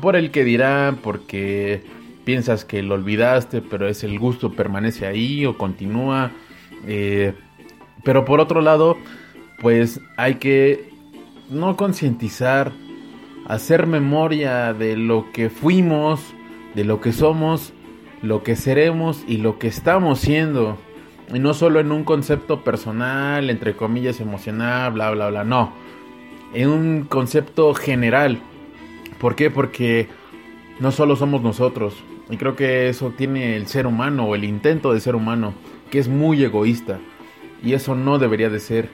[0.02, 1.82] por el que dirán, porque
[2.28, 6.30] piensas que lo olvidaste, pero es el gusto permanece ahí o continúa.
[6.86, 7.32] Eh,
[8.04, 8.98] pero por otro lado,
[9.62, 10.90] pues hay que
[11.48, 12.72] no concientizar,
[13.46, 16.20] hacer memoria de lo que fuimos,
[16.74, 17.72] de lo que somos,
[18.20, 20.76] lo que seremos y lo que estamos siendo.
[21.32, 25.72] Y no solo en un concepto personal, entre comillas, emocional, bla, bla, bla, no.
[26.52, 28.38] En un concepto general.
[29.18, 29.48] ¿Por qué?
[29.50, 30.08] Porque
[30.78, 31.94] no solo somos nosotros.
[32.30, 35.54] Y creo que eso tiene el ser humano o el intento de ser humano,
[35.90, 36.98] que es muy egoísta.
[37.62, 38.90] Y eso no debería de ser.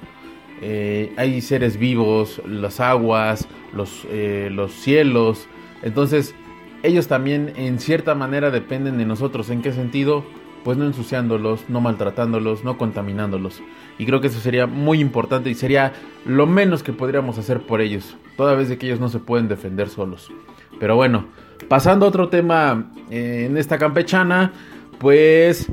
[0.61, 5.49] Eh, hay seres vivos, las aguas, los, eh, los cielos.
[5.83, 6.35] Entonces,
[6.83, 9.51] ellos también en cierta manera dependen de nosotros.
[9.51, 10.25] ¿En qué sentido?
[10.63, 13.63] Pues no ensuciándolos, no maltratándolos, no contaminándolos.
[13.99, 15.93] Y creo que eso sería muy importante y sería
[16.25, 18.17] lo menos que podríamos hacer por ellos.
[18.37, 20.31] Toda vez de que ellos no se pueden defender solos.
[20.79, 21.27] Pero bueno,
[21.69, 24.53] pasando a otro tema eh, en esta campechana,
[24.99, 25.71] pues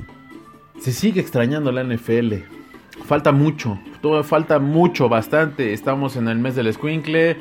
[0.80, 2.36] se sigue extrañando la NFL.
[3.06, 3.80] Falta mucho,
[4.24, 5.74] falta mucho, bastante.
[5.74, 7.38] Estamos en el mes del escuincle,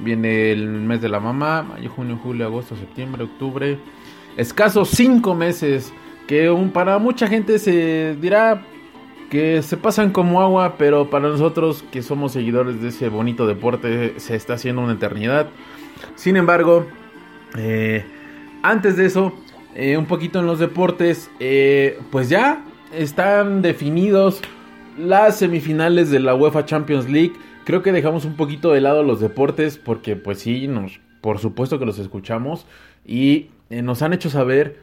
[0.00, 3.78] viene el mes de la mamá, mayo, junio, julio, agosto, septiembre, octubre.
[4.36, 5.92] Escasos cinco meses
[6.26, 8.62] que un, para mucha gente se dirá
[9.30, 14.18] que se pasan como agua, pero para nosotros que somos seguidores de ese bonito deporte
[14.18, 15.48] se está haciendo una eternidad.
[16.14, 16.86] Sin embargo,
[17.56, 18.04] eh,
[18.62, 19.34] antes de eso,
[19.74, 24.40] eh, un poquito en los deportes, eh, pues ya están definidos
[24.98, 27.32] las semifinales de la UEFA Champions League.
[27.64, 31.78] Creo que dejamos un poquito de lado los deportes porque pues sí, nos, por supuesto
[31.78, 32.66] que los escuchamos
[33.04, 34.80] y nos han hecho saber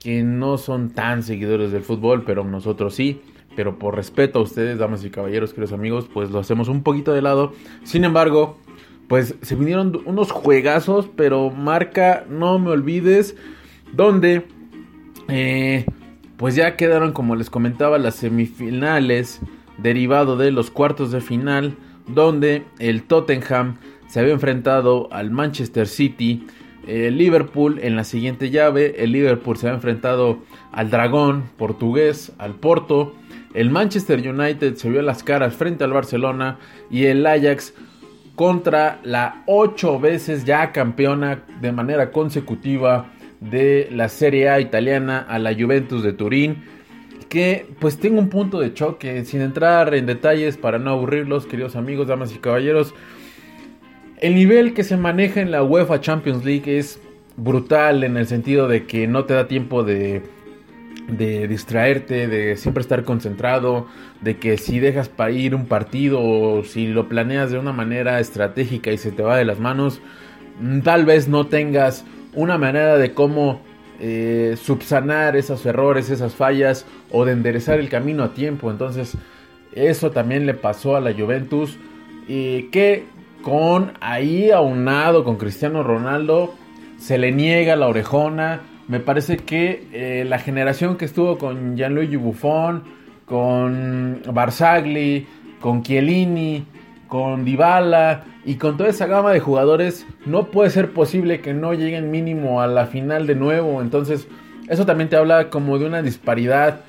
[0.00, 3.22] que no son tan seguidores del fútbol, pero nosotros sí.
[3.56, 7.12] Pero por respeto a ustedes, damas y caballeros, queridos amigos, pues lo hacemos un poquito
[7.12, 7.52] de lado.
[7.84, 8.58] Sin embargo,
[9.08, 13.36] pues se vinieron unos juegazos, pero marca, no me olvides,
[13.92, 14.44] donde
[15.28, 15.84] eh,
[16.36, 19.40] pues ya quedaron, como les comentaba, las semifinales,
[19.78, 23.76] derivado de los cuartos de final, donde el Tottenham
[24.08, 26.46] se había enfrentado al Manchester City,
[26.86, 30.38] el Liverpool en la siguiente llave, el Liverpool se había enfrentado
[30.72, 33.14] al Dragón portugués, al Porto,
[33.54, 36.58] el Manchester United se vio las caras frente al Barcelona
[36.90, 37.72] y el Ajax
[38.34, 43.06] contra la ocho veces ya campeona de manera consecutiva
[43.40, 46.64] de la Serie A italiana a la Juventus de Turín.
[47.28, 51.74] Que pues tengo un punto de choque, sin entrar en detalles para no aburrirlos, queridos
[51.74, 52.94] amigos, damas y caballeros.
[54.18, 57.00] El nivel que se maneja en la UEFA Champions League es
[57.36, 60.22] brutal en el sentido de que no te da tiempo de
[61.08, 63.86] de distraerte, de siempre estar concentrado,
[64.20, 68.20] de que si dejas para ir un partido o si lo planeas de una manera
[68.20, 70.00] estratégica y se te va de las manos,
[70.60, 73.60] mm, tal vez no tengas una manera de cómo
[74.00, 78.70] eh, subsanar esos errores, esas fallas o de enderezar el camino a tiempo.
[78.70, 79.16] Entonces,
[79.74, 81.78] eso también le pasó a la Juventus,
[82.26, 83.04] y que
[83.42, 86.54] con ahí aunado con Cristiano Ronaldo,
[86.96, 92.16] se le niega la orejona me parece que eh, la generación que estuvo con Gianluigi
[92.16, 92.82] Buffon,
[93.24, 95.26] con Barzagli,
[95.60, 96.64] con Chiellini,
[97.08, 101.72] con Dybala y con toda esa gama de jugadores, no puede ser posible que no
[101.72, 103.80] lleguen mínimo a la final de nuevo.
[103.80, 104.28] Entonces,
[104.68, 106.80] eso también te habla como de una disparidad.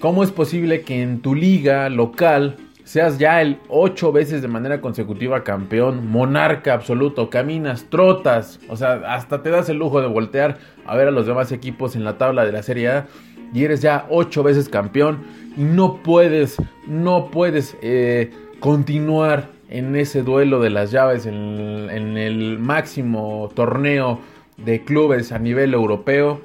[0.00, 2.56] ¿Cómo es posible que en tu liga local
[2.90, 8.94] seas ya el ocho veces de manera consecutiva campeón, monarca absoluto, caminas, trotas, o sea,
[9.14, 12.18] hasta te das el lujo de voltear a ver a los demás equipos en la
[12.18, 13.06] tabla de la Serie A
[13.54, 15.20] y eres ya ocho veces campeón
[15.56, 16.56] y no puedes,
[16.88, 24.18] no puedes eh, continuar en ese duelo de las llaves en, en el máximo torneo
[24.56, 26.40] de clubes a nivel europeo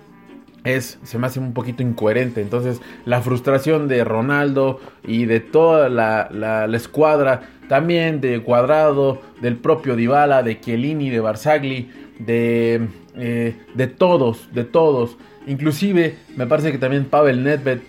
[0.66, 2.42] es, se me hace un poquito incoherente.
[2.42, 9.56] Entonces, la frustración de Ronaldo y de toda la, la, escuadra, también de Cuadrado, del
[9.58, 11.90] propio Dybala, de Chiellini, de Barzagli,
[12.20, 15.18] de, eh, de todos, de todos.
[15.48, 17.80] Inclusive me parece que también Pavel Nedved,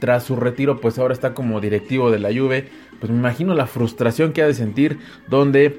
[0.00, 2.68] tras su retiro, pues ahora está como directivo de la Juve.
[2.98, 5.78] Pues me imagino la frustración que ha de sentir donde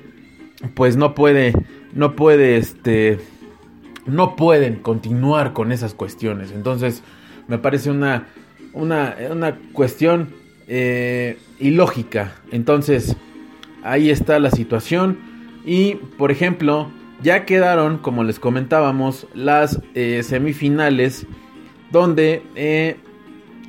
[0.74, 1.54] pues no puede,
[1.94, 3.20] no puede, este,
[4.06, 6.52] no pueden continuar con esas cuestiones.
[6.52, 7.04] Entonces
[7.48, 8.28] me parece una,
[8.74, 10.30] una, una cuestión
[10.68, 12.36] eh, ilógica.
[12.52, 13.16] Entonces
[13.84, 15.18] ahí está la situación.
[15.66, 16.92] Y por ejemplo,
[17.22, 21.26] ya quedaron, como les comentábamos, las eh, semifinales
[21.92, 22.98] donde eh,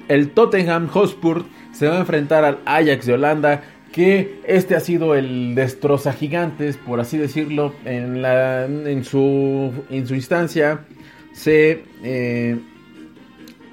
[0.08, 3.62] el Tottenham Hotspur se va a enfrentar al Ajax de Holanda,
[3.96, 10.06] que este ha sido el destroza gigantes, por así decirlo, en, la, en, su, en
[10.06, 10.84] su instancia.
[11.32, 12.58] Se, eh,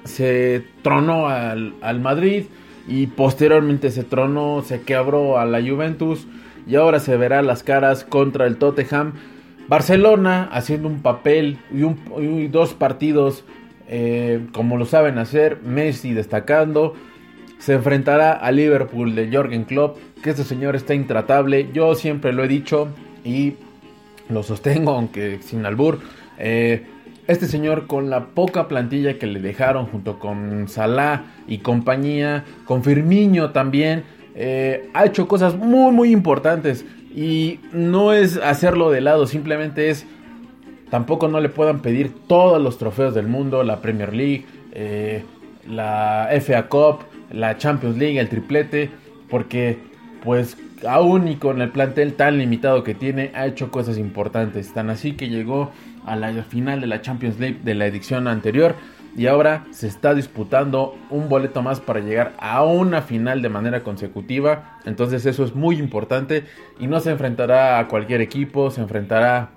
[0.04, 2.44] se tronó al, al Madrid
[2.88, 6.26] y posteriormente se tronó, se quebró a la Juventus
[6.66, 9.12] y ahora se verá las caras contra el Tottenham
[9.68, 13.44] Barcelona haciendo un papel y, dos partidos
[13.88, 15.60] eh, como lo saben hacer.
[15.62, 16.94] Messi destacando.
[17.58, 19.96] Se enfrentará a Liverpool de Jorgen Klopp.
[20.24, 21.68] Que este señor está intratable.
[21.74, 22.88] Yo siempre lo he dicho
[23.26, 23.52] y
[24.30, 25.98] lo sostengo, aunque sin albur.
[26.38, 26.86] Eh,
[27.26, 32.82] este señor con la poca plantilla que le dejaron junto con Salah y compañía, con
[32.82, 34.04] Firmino también,
[34.34, 36.86] eh, ha hecho cosas muy muy importantes.
[37.14, 40.06] Y no es hacerlo de lado, simplemente es...
[40.88, 45.22] Tampoco no le puedan pedir todos los trofeos del mundo, la Premier League, eh,
[45.68, 47.00] la FA Cup,
[47.30, 48.88] la Champions League, el triplete,
[49.28, 49.92] porque
[50.24, 50.56] pues
[50.88, 54.72] aún y con el plantel tan limitado que tiene, ha hecho cosas importantes.
[54.72, 55.70] Tan así que llegó
[56.06, 58.74] a la final de la Champions League de la edición anterior
[59.16, 63.82] y ahora se está disputando un boleto más para llegar a una final de manera
[63.82, 64.78] consecutiva.
[64.84, 66.44] Entonces eso es muy importante
[66.80, 69.50] y no se enfrentará a cualquier equipo, se enfrentará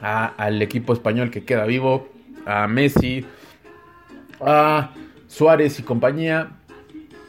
[0.00, 2.08] al equipo español que queda vivo,
[2.46, 3.24] a Messi,
[4.40, 4.90] a
[5.28, 6.52] Suárez y compañía,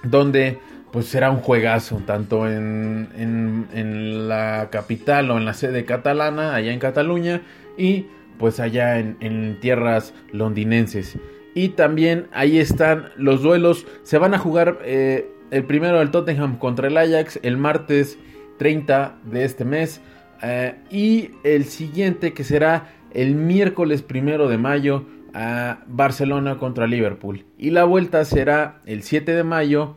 [0.03, 0.57] donde
[0.91, 6.73] pues será un juegazo, tanto en, en, la capital o en la sede catalana, allá
[6.73, 7.41] en Cataluña,
[7.77, 11.17] y pues allá en, en tierras londinenses.
[11.53, 13.85] Y también ahí están los duelos.
[14.03, 18.17] Se van a jugar eh, el primero del Tottenham contra el Ajax el martes
[18.57, 20.01] 30 de este mes.
[20.43, 27.45] Eh, y el siguiente que será el miércoles primero de mayo a Barcelona contra Liverpool.
[27.57, 29.95] Y la vuelta será el 7 de mayo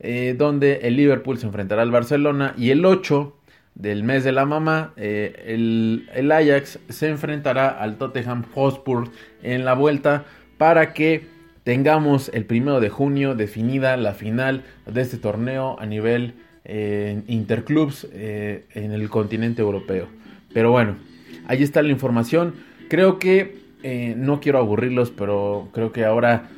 [0.00, 2.54] eh, donde el Liverpool se enfrentará al Barcelona.
[2.56, 3.34] Y el 8
[3.74, 9.10] del mes de la mamá el, el Ajax se enfrentará al Tottenham Hotspur
[9.42, 10.24] en la vuelta
[10.56, 11.26] para que
[11.66, 16.34] tengamos el primero de junio definida la final de este torneo a nivel
[16.64, 20.06] eh, interclubs eh, en el continente europeo.
[20.54, 20.96] Pero bueno,
[21.48, 22.54] ahí está la información.
[22.88, 26.50] Creo que eh, no quiero aburrirlos, pero creo que ahora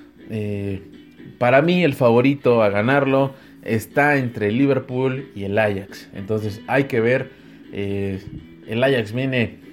[1.39, 6.09] para mí el favorito a ganarlo está entre el Liverpool y el Ajax.
[6.15, 7.31] Entonces hay que ver.
[7.73, 9.69] el Ajax viene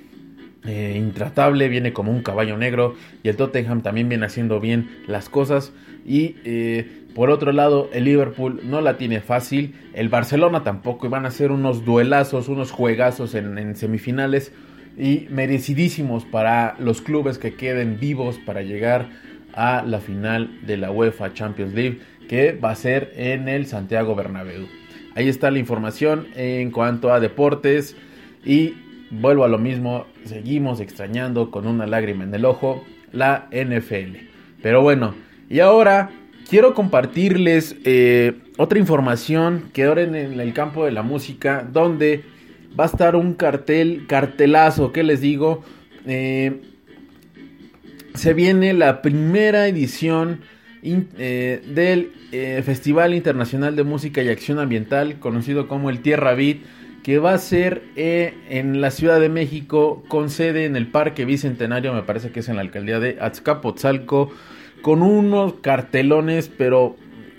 [0.67, 5.29] eh, intratable, viene como un caballo negro y el Tottenham también viene haciendo bien las
[5.29, 5.73] cosas
[6.07, 11.09] y eh, por otro lado el Liverpool no la tiene fácil, el Barcelona tampoco y
[11.09, 14.53] van a ser unos duelazos, unos juegazos en, semifinales
[14.97, 19.09] y merecidísimos para los clubes que queden vivos para llegar
[19.55, 24.15] a la final de la UEFA Champions League que va a ser en el Santiago
[24.15, 24.67] Bernabéu.
[25.15, 27.95] Ahí está la información en cuanto a deportes
[28.43, 28.73] y
[29.09, 34.17] vuelvo a lo mismo, seguimos extrañando con una lágrima en el ojo la NFL.
[34.61, 35.15] Pero bueno,
[35.49, 36.09] y ahora
[36.49, 42.23] quiero compartirles eh, otra información que ahora en el campo de la música, donde
[42.77, 45.63] va a estar un cartel, cartelazo, ¿qué les digo?
[46.05, 46.61] Eh,
[48.15, 50.41] se viene la primera edición
[50.83, 52.11] eh, del
[52.63, 56.57] Festival Internacional de Música y Acción Ambiental, conocido como el Tierra Beat
[57.05, 61.23] que va a ser eh, en la Ciudad de México con sede en el Parque
[61.23, 64.31] Bicentenario, me parece que es en la alcaldía de Azcapotzalco,
[64.81, 66.95] con unos cartelones pero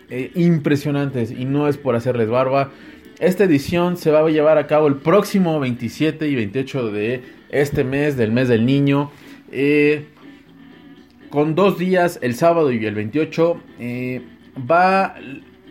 [0.09, 2.71] eh, impresionantes y no es por hacerles barba.
[3.19, 7.83] Esta edición se va a llevar a cabo el próximo 27 y 28 de este
[7.83, 9.11] mes, del mes del niño.
[9.51, 10.05] Eh,
[11.31, 13.61] con dos días, el sábado y el 28,
[14.71, 15.15] va...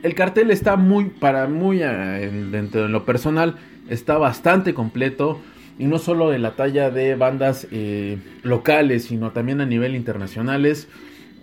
[0.04, 3.56] El cartel está muy, para muy dentro de lo personal,
[3.90, 5.42] está bastante completo
[5.80, 10.88] y no solo de la talla de bandas eh, locales, sino también a nivel internacionales.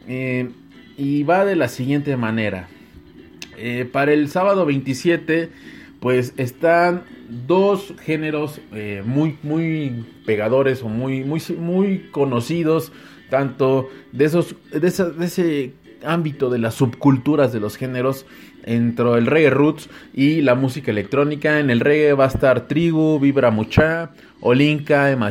[0.07, 0.49] Eh,
[0.97, 2.69] y va de la siguiente manera.
[3.57, 5.51] Eh, para el sábado 27
[6.01, 7.05] pues están
[7.47, 12.93] dos géneros eh, muy, muy pegadores o muy, muy, muy conocidos,
[13.33, 15.73] tanto de, esos, de, de ese
[16.05, 18.27] ámbito de las subculturas de los géneros
[18.63, 21.59] entre el reggae roots y la música electrónica.
[21.59, 24.11] En el reggae va a estar Trigu, Vibra Mucha,
[24.43, 25.31] Olinka, Emma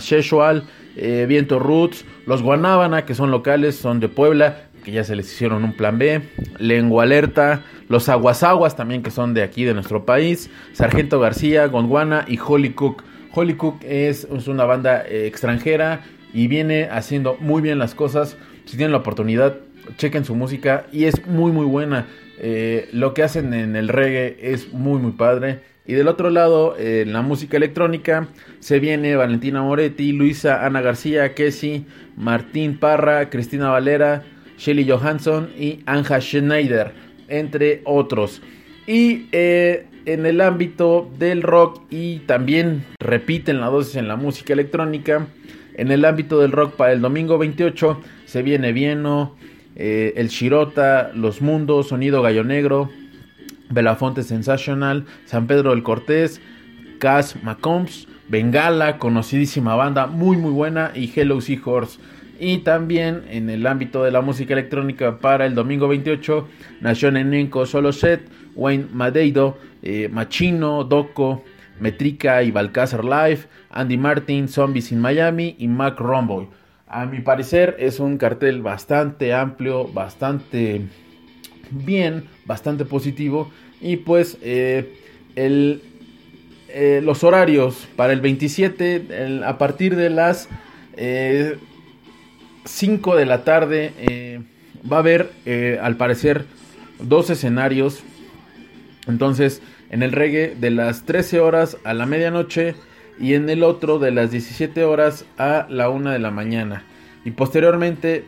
[0.95, 5.31] eh, Viento Roots, los Guanábana, que son locales, son de Puebla, que ya se les
[5.31, 6.23] hicieron un plan B,
[6.57, 12.25] Lengua Alerta, los Aguasaguas también, que son de aquí, de nuestro país, Sargento García, Gondwana
[12.27, 13.03] y Holly Cook.
[13.31, 16.01] Holly Cook es, es una banda eh, extranjera
[16.33, 18.37] y viene haciendo muy bien las cosas.
[18.65, 19.57] Si tienen la oportunidad,
[19.97, 22.07] chequen su música y es muy muy buena.
[22.39, 25.59] Eh, lo que hacen en el reggae es muy muy padre.
[25.85, 28.27] Y del otro lado, en la música electrónica,
[28.59, 34.23] se viene Valentina Moretti, Luisa Ana García, Kessie, Martín Parra, Cristina Valera,
[34.57, 36.93] Shelly Johansson y Anja Schneider,
[37.27, 38.43] entre otros.
[38.85, 44.53] Y eh, en el ámbito del rock y también repiten la dosis en la música
[44.53, 45.27] electrónica,
[45.75, 49.35] en el ámbito del rock para el domingo 28 se viene Vieno,
[49.75, 52.89] eh, El Shirota, Los Mundos, Sonido Gallo Negro,
[53.69, 56.41] Belafonte Sensational, San Pedro del Cortés,
[56.99, 61.99] Cass McCombs, Bengala, conocidísima banda, muy muy buena, y Hello Seahorse.
[62.39, 66.47] Y también en el ámbito de la música electrónica para el domingo 28,
[66.79, 68.21] Nación Enenco Solo Set,
[68.55, 71.43] Wayne Madeido, eh, Machino, Doco,
[71.79, 76.47] Metrica y Balcázar Live, Andy Martin, Zombies in Miami y Mac Romboy.
[76.87, 80.81] A mi parecer es un cartel bastante amplio, bastante
[81.71, 83.49] bien, bastante positivo.
[83.79, 84.93] Y pues eh,
[85.35, 85.81] el,
[86.67, 90.49] eh, los horarios para el 27 a partir de las
[92.65, 94.43] 5 eh, de la tarde
[94.91, 95.31] va a haber
[95.81, 96.45] al parecer
[96.99, 98.03] dos escenarios.
[99.07, 99.61] Entonces
[99.91, 102.75] en el reggae de las 13 horas a la medianoche
[103.19, 106.83] y en el otro de las 17 horas a la 1 de la mañana.
[107.23, 108.25] Y posteriormente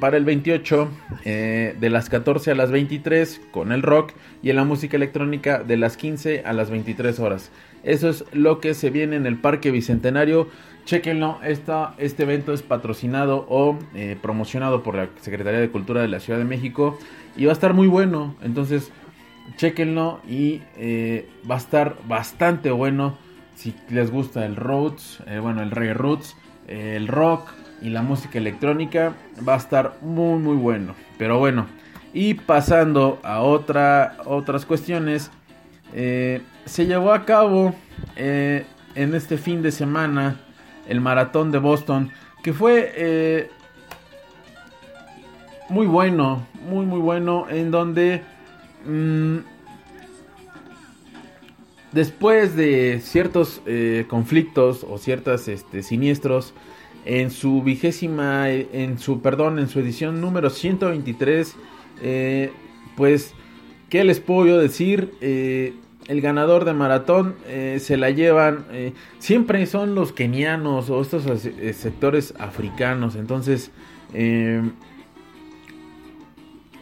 [0.00, 0.88] para el 28
[1.24, 5.62] eh, de las 14 a las 23 con el rock y en la música electrónica
[5.62, 7.52] de las 15 a las 23 horas.
[7.84, 10.48] Eso es lo que se viene en el Parque Bicentenario.
[10.84, 16.08] Chequenlo, esta, este evento es patrocinado o eh, promocionado por la Secretaría de Cultura de
[16.08, 16.98] la Ciudad de México
[17.36, 18.34] y va a estar muy bueno.
[18.42, 18.90] Entonces,
[19.56, 23.16] chequenlo y eh, va a estar bastante bueno
[23.54, 26.36] si les gusta el roots, eh, bueno, el reggae roots,
[26.66, 29.14] eh, el rock y la música electrónica,
[29.46, 30.94] va a estar muy muy bueno.
[31.18, 31.66] Pero bueno,
[32.12, 35.30] y pasando a otra, otras cuestiones,
[35.92, 37.74] se llevó a cabo
[38.16, 40.40] en este fin de semana
[40.88, 42.10] el maratón de Boston,
[42.42, 43.48] que fue
[45.68, 48.33] muy bueno, muy muy bueno, en donde...
[48.86, 49.38] Mm,
[51.92, 56.54] después de ciertos eh, conflictos o ciertos este, siniestros,
[57.06, 61.54] en su vigésima, en su, perdón, en su edición número 123,
[62.02, 62.50] eh,
[62.96, 63.34] pues,
[63.90, 65.12] ¿qué les puedo yo decir?
[65.20, 65.74] Eh,
[66.08, 67.34] el ganador de maratón
[67.78, 68.66] se la llevan,
[69.18, 71.24] siempre son los kenianos o estos
[71.74, 73.70] sectores africanos, entonces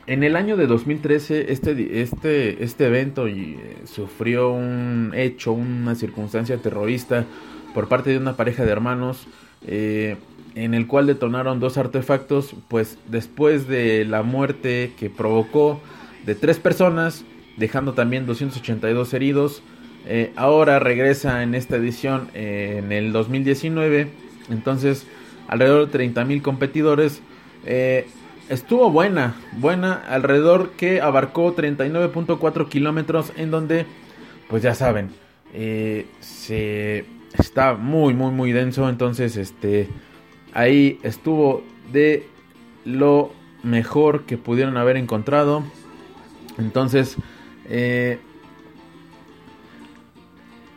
[0.07, 6.57] en el año de 2013 este, este, este evento eh, sufrió un hecho, una circunstancia
[6.59, 7.25] terrorista
[7.75, 9.27] por parte de una pareja de hermanos
[9.67, 10.17] eh,
[10.55, 15.81] en el cual detonaron dos artefactos, pues después de la muerte que provocó
[16.27, 17.25] de tres personas,
[17.57, 19.63] dejando también 282 heridos,
[20.05, 24.09] eh, ahora regresa en esta edición en el 2019,
[24.51, 25.07] entonces
[25.49, 27.23] alrededor de 30.000 competidores
[28.49, 33.87] estuvo buena, buena, alrededor que abarcó 39.4 kilómetros en donde,
[34.49, 35.11] pues ya saben,
[35.55, 37.05] eh, se
[37.39, 39.89] está muy, muy, muy denso, entonces, este,
[40.53, 41.63] ahí estuvo
[41.93, 42.27] de
[42.85, 43.33] lo
[43.63, 45.65] mejor que pudieron haber encontrado,
[46.59, 47.17] entonces,
[47.69, 48.19] eh,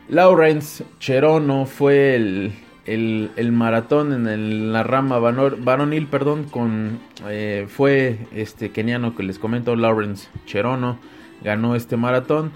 [0.08, 2.52] Lawrence Cherono fue el,
[2.86, 9.74] el, maratón en la rama varonil, perdón, con eh, fue este keniano que les comento,
[9.74, 10.98] Lawrence Cherono,
[11.42, 12.52] ganó este maratón,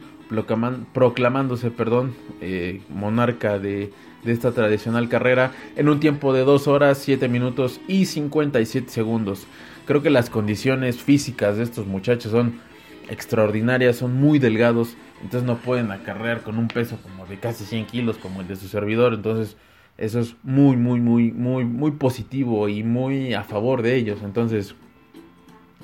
[0.92, 6.98] proclamándose, perdón, eh, monarca de, de, esta tradicional carrera en un tiempo de 2 horas,
[6.98, 9.46] 7 minutos y 57 segundos.
[9.86, 12.60] Creo que las condiciones físicas de estos muchachos son
[13.08, 17.86] extraordinarias, son muy delgados, entonces no pueden acarrear con un peso como de casi 100
[17.86, 19.56] kilos como el de su servidor, entonces
[20.00, 24.20] eso es muy, muy, muy, muy, muy positivo y muy a favor de ellos.
[24.24, 24.74] Entonces,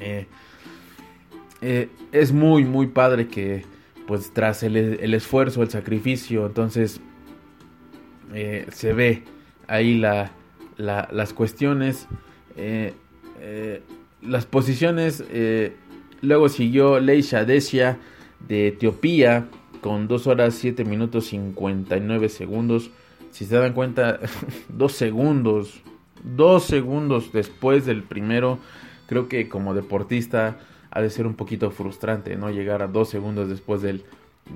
[0.01, 0.27] eh,
[1.61, 3.65] eh, es muy, muy padre que
[4.07, 7.01] pues tras el, el esfuerzo, el sacrificio, entonces
[8.35, 9.25] eh, se ve
[9.67, 10.31] ahí la,
[10.77, 12.07] la- las cuestiones,
[14.23, 15.25] las posiciones.
[16.23, 17.99] luego siguió Leisha Desia
[18.49, 19.47] de Etiopía
[19.81, 22.91] con 2 horas 7 minutos 59 segundos.
[23.37, 24.19] Si se dan cuenta,
[24.71, 25.83] 2 segundos,
[26.25, 28.59] 2 segundos después del primero,
[29.07, 30.57] creo que como deportista
[30.91, 32.49] ha de ser un poquito frustrante, ¿no?
[32.49, 34.05] Llegar a 2 segundos después del,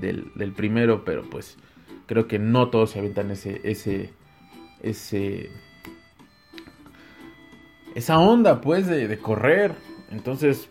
[0.00, 1.58] del, primero, pero pues
[2.06, 4.14] creo que no todos se aventan ese, ese,
[4.82, 5.50] ese,
[7.94, 9.74] esa onda, pues, de, de correr.
[10.10, 10.70] Entonces,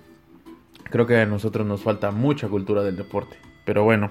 [0.85, 3.37] creo que a nosotros nos falta mucha cultura del deporte.
[3.65, 4.09] Pero bueno,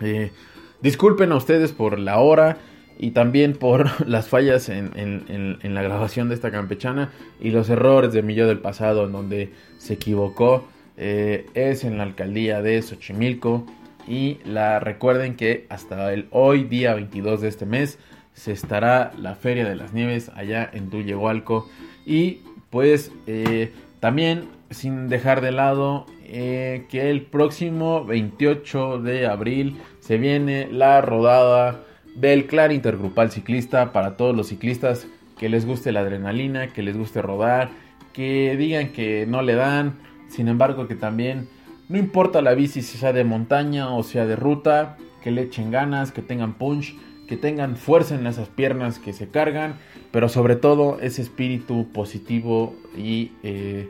[0.00, 0.32] eh,
[0.80, 2.56] disculpen a ustedes por la hora
[2.98, 8.22] y también por las fallas en, la grabación de esta campechana y los errores de
[8.22, 10.68] Millo del pasado en donde se equivocó.
[11.00, 13.64] Eh, es en la alcaldía de Xochimilco
[14.08, 18.00] y la recuerden que hasta el hoy día 22 de este mes
[18.34, 21.68] se estará la Feria de las Nieves allá en Tuyehualco
[22.04, 22.40] y
[22.70, 30.18] pues eh, también sin dejar de lado eh, que el próximo 28 de abril se
[30.18, 31.84] viene la rodada
[32.20, 35.06] del Clan Intergrupal Ciclista para todos los ciclistas
[35.38, 37.70] que les guste la adrenalina, que les guste rodar,
[38.12, 39.94] que digan que no le dan,
[40.28, 41.48] sin embargo que también
[41.88, 45.70] no importa la bici si sea de montaña o sea de ruta, que le echen
[45.70, 46.96] ganas, que tengan punch,
[47.28, 49.74] que tengan fuerza en esas piernas que se cargan,
[50.10, 53.88] pero sobre todo ese espíritu positivo y eh,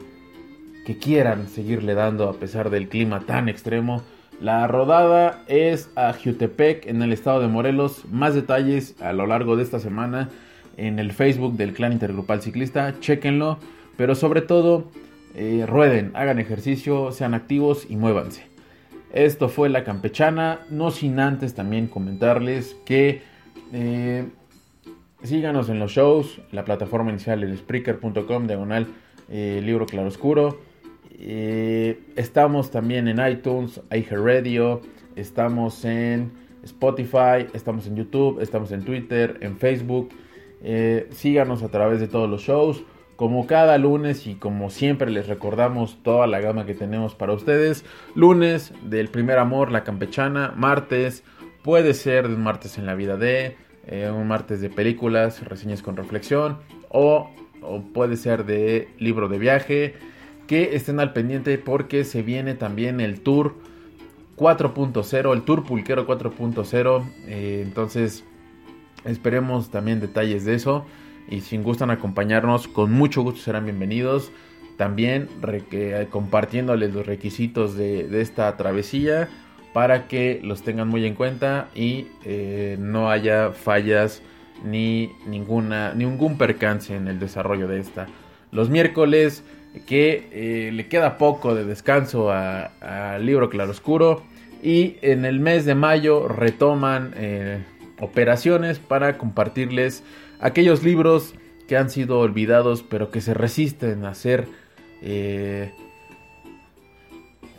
[0.84, 4.02] que quieran seguirle dando a pesar del clima tan extremo.
[4.40, 8.04] La rodada es a Jutepec en el estado de Morelos.
[8.10, 10.28] Más detalles a lo largo de esta semana
[10.76, 12.94] en el Facebook del Clan Intergrupal Ciclista.
[13.00, 13.58] Chequenlo,
[13.96, 14.92] pero sobre todo
[15.34, 18.46] eh, rueden, hagan ejercicio, sean activos y muévanse.
[19.12, 23.22] Esto fue la campechana, no sin antes también comentarles que
[23.72, 24.24] eh,
[25.24, 28.86] síganos en los shows, la plataforma inicial el Spreaker.com, diagonal
[29.28, 30.67] eh, libro claroscuro.
[31.20, 34.82] Eh, estamos también en iTunes, iHeartRadio,
[35.16, 40.10] estamos en Spotify, estamos en YouTube, estamos en Twitter, en Facebook.
[40.62, 42.84] Eh, síganos a través de todos los shows.
[43.16, 47.84] Como cada lunes y como siempre les recordamos toda la gama que tenemos para ustedes.
[48.14, 50.54] Lunes del primer amor, la campechana.
[50.56, 51.24] Martes
[51.64, 53.56] puede ser de un martes en la vida de,
[53.88, 56.58] eh, un martes de películas, reseñas con reflexión.
[56.90, 57.28] O,
[57.60, 59.94] o puede ser de libro de viaje.
[60.48, 63.54] Que estén al pendiente porque se viene también el tour
[64.36, 67.04] 4.0, el tour pulquero 4.0.
[67.26, 68.24] Eh, entonces
[69.04, 70.84] esperemos también detalles de eso.
[71.30, 74.32] Y si gustan acompañarnos, con mucho gusto serán bienvenidos.
[74.78, 75.28] También
[75.68, 79.28] que- compartiéndoles los requisitos de, de esta travesía
[79.74, 84.22] para que los tengan muy en cuenta y eh, no haya fallas
[84.64, 88.06] ni ninguna ningún percance en el desarrollo de esta.
[88.52, 89.44] Los miércoles
[89.86, 92.66] que eh, le queda poco de descanso a-
[93.14, 94.22] al libro Claroscuro
[94.62, 97.64] y en el mes de mayo retoman eh,
[98.00, 100.02] operaciones para compartirles
[100.40, 101.34] aquellos libros
[101.68, 104.46] que han sido olvidados pero que se resisten a ser
[105.02, 105.70] eh,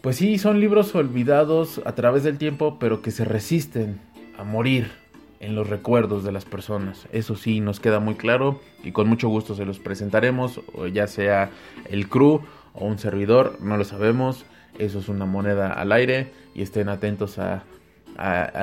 [0.02, 4.00] pues sí son libros olvidados a través del tiempo pero que se resisten
[4.38, 4.92] a morir
[5.40, 7.08] en los recuerdos de las personas.
[7.12, 10.62] Eso sí nos queda muy claro y con mucho gusto se los presentaremos
[10.94, 11.50] ya sea
[11.90, 12.42] el crew
[12.74, 14.46] o un servidor no lo sabemos.
[14.78, 17.64] Eso es una moneda al aire y estén atentos a,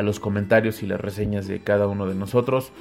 [0.02, 2.72] los comentarios y las reseñas de cada uno de nosotros.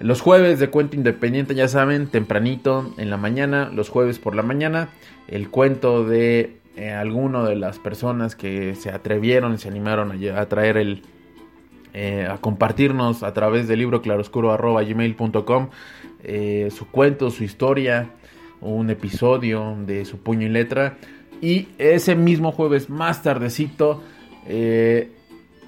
[0.00, 4.42] Los jueves de cuento independiente, ya saben, tempranito en la mañana, los jueves por la
[4.42, 4.88] mañana,
[5.28, 10.76] el cuento de eh, alguno de las personas que se atrevieron se animaron a traer
[10.76, 11.02] el,
[11.98, 15.68] eh, a compartirnos a través del libro claroscuro.gmail.com
[16.22, 18.10] eh, su cuento, su historia,
[18.60, 20.98] un episodio de su puño y letra.
[21.40, 24.02] Y ese mismo jueves, más tardecito,
[24.46, 25.10] eh,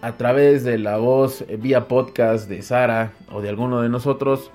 [0.03, 4.51] a través de la voz vía podcast de Sara o de alguno de nosotros,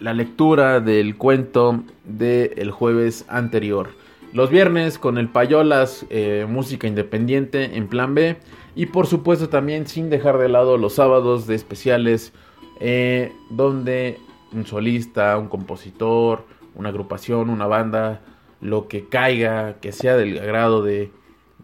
[0.00, 3.90] la lectura del cuento del jueves anterior.
[4.32, 6.04] Los viernes con el Payolas,
[6.48, 8.36] música independiente en plan B.
[8.76, 12.32] Y por supuesto también sin dejar de lado los sábados de especiales
[12.78, 14.20] eh, donde
[14.52, 18.20] un solista, un compositor, una agrupación, una banda,
[18.60, 21.10] lo que caiga, que sea del agrado de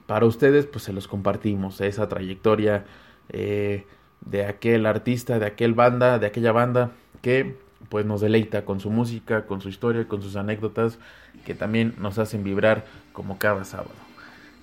[0.06, 2.84] para ustedes, pues se los compartimos esa trayectoria
[3.28, 3.84] eh,
[4.22, 7.56] de aquel artista, de aquel banda, de aquella banda que
[7.88, 10.98] pues nos deleita con su música, con su historia, con sus anécdotas
[11.44, 13.90] que también nos hacen vibrar como cada sábado.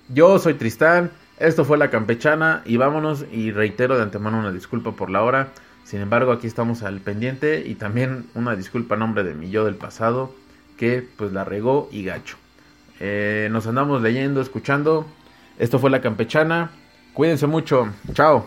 [0.08, 4.92] Yo soy Tristán, Esto fue La Campechana y vámonos y reitero de antemano una disculpa
[4.92, 5.48] por la hora.
[5.84, 9.64] Sin embargo, aquí estamos al pendiente y también una disculpa a nombre de mi yo
[9.64, 10.34] del pasado
[10.76, 12.36] que pues la regó y gacho.
[13.00, 15.06] Eh, nos andamos leyendo, escuchando.
[15.58, 16.72] Esto fue La Campechana.
[17.14, 17.88] Cuídense mucho.
[18.12, 18.46] Chao.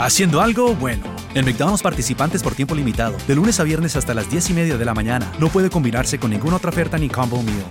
[0.00, 1.04] Haciendo algo bueno.
[1.34, 3.18] En McDonald's participantes por tiempo limitado.
[3.28, 5.30] De lunes a viernes hasta las 10 y media de la mañana.
[5.38, 7.66] No puede combinarse con ninguna otra oferta ni combo meal.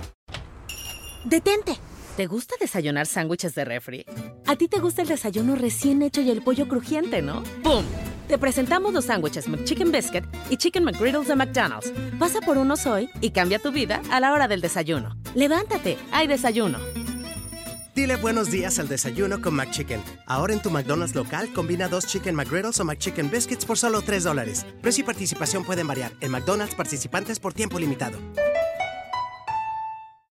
[1.24, 1.76] Detente.
[2.16, 4.06] ¿Te gusta desayunar sándwiches de refri?
[4.46, 7.42] A ti te gusta el desayuno recién hecho y el pollo crujiente, ¿no?
[7.64, 7.82] ¡Pum!
[8.28, 11.92] Te presentamos los sándwiches McChicken Biscuit y Chicken McGriddles de McDonald's.
[12.16, 15.16] Pasa por unos hoy y cambia tu vida a la hora del desayuno.
[15.34, 16.78] Levántate, hay desayuno.
[17.94, 20.00] Dile buenos días al desayuno con McChicken.
[20.26, 24.24] Ahora en tu McDonald's local combina dos Chicken McGriddles o McChicken Biscuits por solo 3
[24.24, 24.64] dólares.
[24.80, 26.12] Precio y participación pueden variar.
[26.20, 28.18] En McDonald's participantes por tiempo limitado.